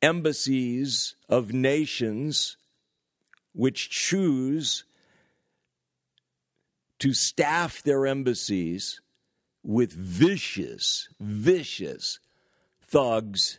embassies 0.00 1.14
of 1.28 1.52
nations 1.52 2.56
which 3.52 3.90
choose 3.90 4.84
to 7.00 7.12
staff 7.12 7.82
their 7.82 8.06
embassies 8.06 9.02
with 9.62 9.92
vicious, 9.92 11.10
vicious 11.20 12.18
thugs 12.80 13.58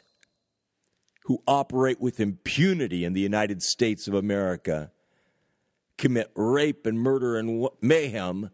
who 1.26 1.44
operate 1.48 2.02
with 2.02 2.20
impunity 2.20 3.06
in 3.06 3.14
the 3.14 3.22
United 3.22 3.62
States 3.62 4.08
of 4.08 4.16
America 4.16 4.90
commit 5.96 6.32
rape 6.34 6.88
and 6.88 7.00
murder 7.00 7.38
and 7.38 7.68
mayhem 7.82 8.50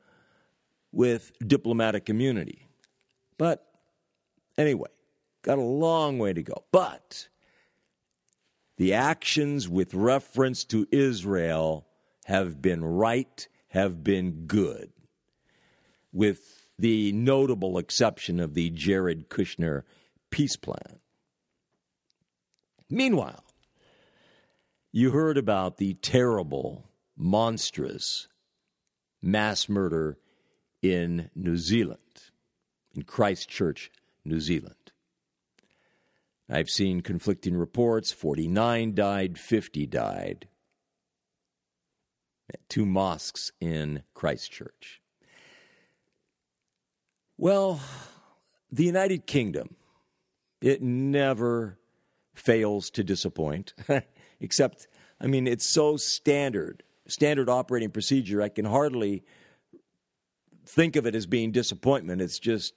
with 0.93 1.31
diplomatic 1.45 2.09
immunity. 2.09 2.69
But 3.37 3.65
anyway, 4.57 4.89
got 5.41 5.57
a 5.57 5.61
long 5.61 6.19
way 6.19 6.31
to 6.31 6.43
go. 6.43 6.63
But 6.71 7.27
the 8.77 8.93
actions 8.93 9.67
with 9.67 9.93
reference 9.93 10.63
to 10.65 10.87
Israel 10.91 11.87
have 12.25 12.61
been 12.61 12.85
right, 12.85 13.47
have 13.69 14.03
been 14.03 14.45
good, 14.45 14.91
with 16.13 16.69
the 16.77 17.11
notable 17.11 17.77
exception 17.77 18.39
of 18.39 18.53
the 18.53 18.69
Jared 18.69 19.29
Kushner 19.29 19.83
peace 20.29 20.55
plan. 20.55 20.99
Meanwhile, 22.89 23.43
you 24.91 25.09
heard 25.11 25.37
about 25.37 25.77
the 25.77 25.95
terrible, 25.95 26.89
monstrous 27.17 28.27
mass 29.21 29.67
murder 29.67 30.17
in 30.83 31.29
New 31.33 31.57
Zealand, 31.57 31.99
in 32.93 33.03
Christchurch, 33.03 33.89
New 34.23 34.39
Zealand. 34.39 34.75
I've 36.49 36.69
seen 36.69 37.01
conflicting 37.01 37.55
reports 37.55 38.11
49 38.11 38.93
died, 38.93 39.39
50 39.39 39.87
died. 39.87 40.47
At 42.53 42.67
two 42.67 42.85
mosques 42.85 43.51
in 43.61 44.03
Christchurch. 44.13 45.01
Well, 47.37 47.79
the 48.69 48.83
United 48.83 49.25
Kingdom, 49.25 49.75
it 50.61 50.81
never 50.81 51.79
fails 52.35 52.89
to 52.91 53.03
disappoint, 53.03 53.73
except, 54.39 54.87
I 55.19 55.27
mean, 55.27 55.47
it's 55.47 55.65
so 55.65 55.95
standard, 55.95 56.83
standard 57.07 57.49
operating 57.49 57.89
procedure, 57.89 58.41
I 58.41 58.49
can 58.49 58.65
hardly 58.65 59.23
think 60.65 60.95
of 60.95 61.05
it 61.05 61.15
as 61.15 61.25
being 61.25 61.51
disappointment. 61.51 62.21
It's 62.21 62.39
just, 62.39 62.73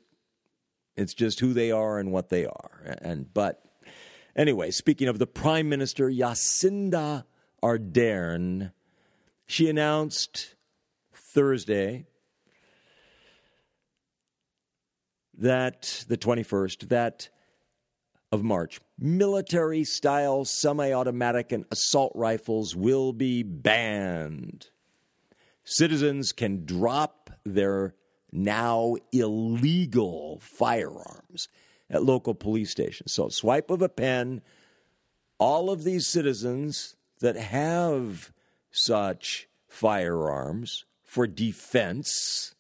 it's 0.96 1.14
just 1.14 1.40
who 1.40 1.52
they 1.52 1.70
are 1.70 1.98
and 1.98 2.12
what 2.12 2.28
they 2.28 2.46
are. 2.46 2.96
And, 3.00 3.32
but 3.32 3.62
anyway, 4.34 4.70
speaking 4.70 5.08
of 5.08 5.18
the 5.18 5.26
Prime 5.26 5.68
Minister, 5.68 6.10
Jacinda 6.10 7.24
Ardern, 7.62 8.72
she 9.46 9.68
announced 9.68 10.54
Thursday 11.14 12.06
that 15.38 16.04
the 16.08 16.16
21st, 16.16 16.88
that 16.88 17.28
of 18.32 18.42
March, 18.42 18.80
military 18.98 19.84
style 19.84 20.44
semi 20.44 20.92
automatic 20.92 21.52
and 21.52 21.64
assault 21.70 22.12
rifles 22.14 22.74
will 22.74 23.12
be 23.12 23.42
banned. 23.42 24.70
Citizens 25.66 26.32
can 26.32 26.64
drop 26.64 27.30
their 27.44 27.94
now 28.32 28.96
illegal 29.12 30.40
firearms 30.40 31.48
at 31.90 32.02
local 32.02 32.34
police 32.34 32.70
stations. 32.70 33.12
So, 33.12 33.28
swipe 33.28 33.70
of 33.70 33.82
a 33.82 33.88
pen, 33.88 34.40
all 35.38 35.68
of 35.70 35.84
these 35.84 36.06
citizens 36.06 36.96
that 37.20 37.36
have 37.36 38.32
such 38.70 39.48
firearms 39.68 40.86
for 41.04 41.26
defense 41.26 42.54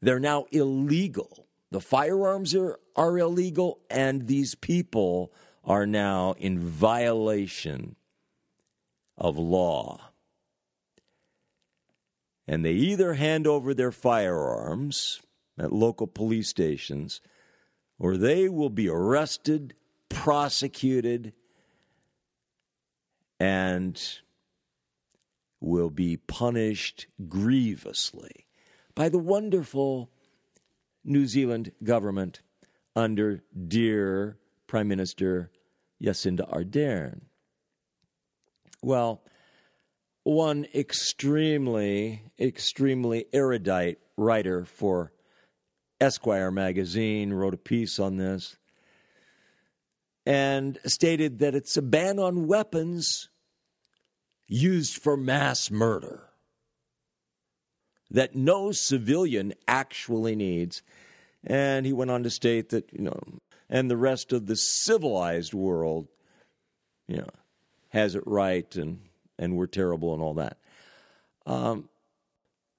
they're 0.00 0.20
now 0.20 0.46
illegal. 0.50 1.46
The 1.70 1.80
firearms 1.80 2.54
are, 2.54 2.78
are 2.96 3.18
illegal, 3.18 3.80
and 3.90 4.26
these 4.26 4.54
people 4.54 5.32
are 5.64 5.86
now 5.86 6.34
in 6.38 6.58
violation 6.58 7.96
of 9.16 9.36
law. 9.38 10.09
And 12.50 12.64
they 12.64 12.72
either 12.72 13.14
hand 13.14 13.46
over 13.46 13.72
their 13.72 13.92
firearms 13.92 15.22
at 15.56 15.72
local 15.72 16.08
police 16.08 16.48
stations 16.48 17.20
or 17.96 18.16
they 18.16 18.48
will 18.48 18.70
be 18.70 18.88
arrested, 18.88 19.74
prosecuted, 20.08 21.32
and 23.38 24.02
will 25.60 25.90
be 25.90 26.16
punished 26.16 27.06
grievously 27.28 28.46
by 28.96 29.08
the 29.08 29.18
wonderful 29.18 30.10
New 31.04 31.26
Zealand 31.26 31.70
government 31.84 32.42
under 32.96 33.44
dear 33.68 34.38
Prime 34.66 34.88
Minister 34.88 35.52
Jacinda 36.02 36.50
Ardern. 36.52 37.20
Well, 38.82 39.22
one 40.24 40.66
extremely, 40.74 42.22
extremely 42.38 43.26
erudite 43.32 43.98
writer 44.16 44.64
for 44.64 45.12
Esquire 46.00 46.50
magazine 46.50 47.32
wrote 47.32 47.54
a 47.54 47.58
piece 47.58 47.98
on 47.98 48.16
this 48.16 48.56
and 50.26 50.78
stated 50.84 51.38
that 51.38 51.54
it's 51.54 51.76
a 51.76 51.82
ban 51.82 52.18
on 52.18 52.46
weapons 52.46 53.28
used 54.46 55.00
for 55.00 55.16
mass 55.16 55.70
murder 55.70 56.28
that 58.10 58.34
no 58.34 58.72
civilian 58.72 59.54
actually 59.68 60.34
needs. 60.34 60.82
And 61.44 61.86
he 61.86 61.92
went 61.92 62.10
on 62.10 62.22
to 62.24 62.30
state 62.30 62.70
that, 62.70 62.92
you 62.92 63.02
know, 63.02 63.18
and 63.68 63.90
the 63.90 63.96
rest 63.96 64.32
of 64.32 64.46
the 64.46 64.56
civilized 64.56 65.54
world, 65.54 66.08
you 67.06 67.18
know, 67.18 67.30
has 67.90 68.14
it 68.14 68.24
right 68.26 68.74
and, 68.76 69.00
and 69.40 69.56
we're 69.56 69.66
terrible 69.66 70.14
and 70.14 70.22
all 70.22 70.34
that. 70.34 70.58
Um, 71.46 71.88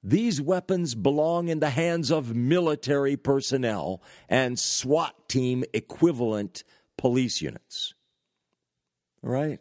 these 0.04 0.42
weapons 0.42 0.96
belong 0.96 1.50
in 1.50 1.60
the 1.60 1.72
hands 1.72 2.12
of 2.12 2.36
military 2.36 3.18
personnel 3.18 4.02
and 4.30 4.58
SWAT 4.58 5.28
team 5.28 5.64
equivalent 5.74 6.64
police 6.98 7.42
units. 7.42 7.94
Right? 9.22 9.60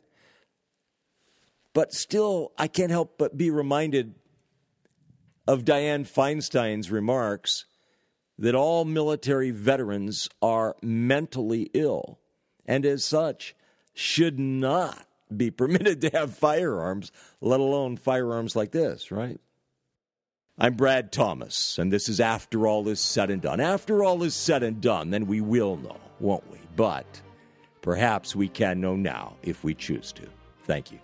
But 1.72 1.92
still, 1.92 2.52
I 2.58 2.68
can't 2.68 2.90
help 2.90 3.18
but 3.18 3.36
be 3.36 3.50
reminded 3.50 4.14
of 5.46 5.64
Dianne 5.64 6.06
Feinstein's 6.06 6.90
remarks 6.90 7.64
that 8.38 8.54
all 8.54 8.84
military 8.84 9.50
veterans 9.50 10.28
are 10.40 10.76
mentally 10.82 11.70
ill 11.74 12.18
and, 12.66 12.86
as 12.86 13.04
such, 13.04 13.54
should 13.94 14.38
not 14.38 15.06
be 15.36 15.50
permitted 15.50 16.00
to 16.02 16.10
have 16.10 16.34
firearms, 16.34 17.12
let 17.40 17.60
alone 17.60 17.96
firearms 17.96 18.56
like 18.56 18.72
this, 18.72 19.10
right? 19.10 19.40
I'm 20.58 20.74
Brad 20.74 21.10
Thomas, 21.10 21.78
and 21.78 21.90
this 21.90 22.08
is 22.08 22.20
After 22.20 22.66
All 22.66 22.86
Is 22.88 23.00
Said 23.00 23.30
and 23.30 23.40
Done. 23.40 23.60
After 23.60 24.04
all 24.04 24.22
is 24.22 24.34
said 24.34 24.62
and 24.62 24.80
done, 24.80 25.10
then 25.10 25.26
we 25.26 25.40
will 25.40 25.76
know, 25.76 25.96
won't 26.18 26.50
we? 26.50 26.58
But 26.76 27.22
perhaps 27.80 28.36
we 28.36 28.48
can 28.48 28.78
know 28.80 28.94
now 28.94 29.36
if 29.42 29.64
we 29.64 29.74
choose 29.74 30.12
to. 30.12 30.28
Thank 30.64 30.92
you. 30.92 30.98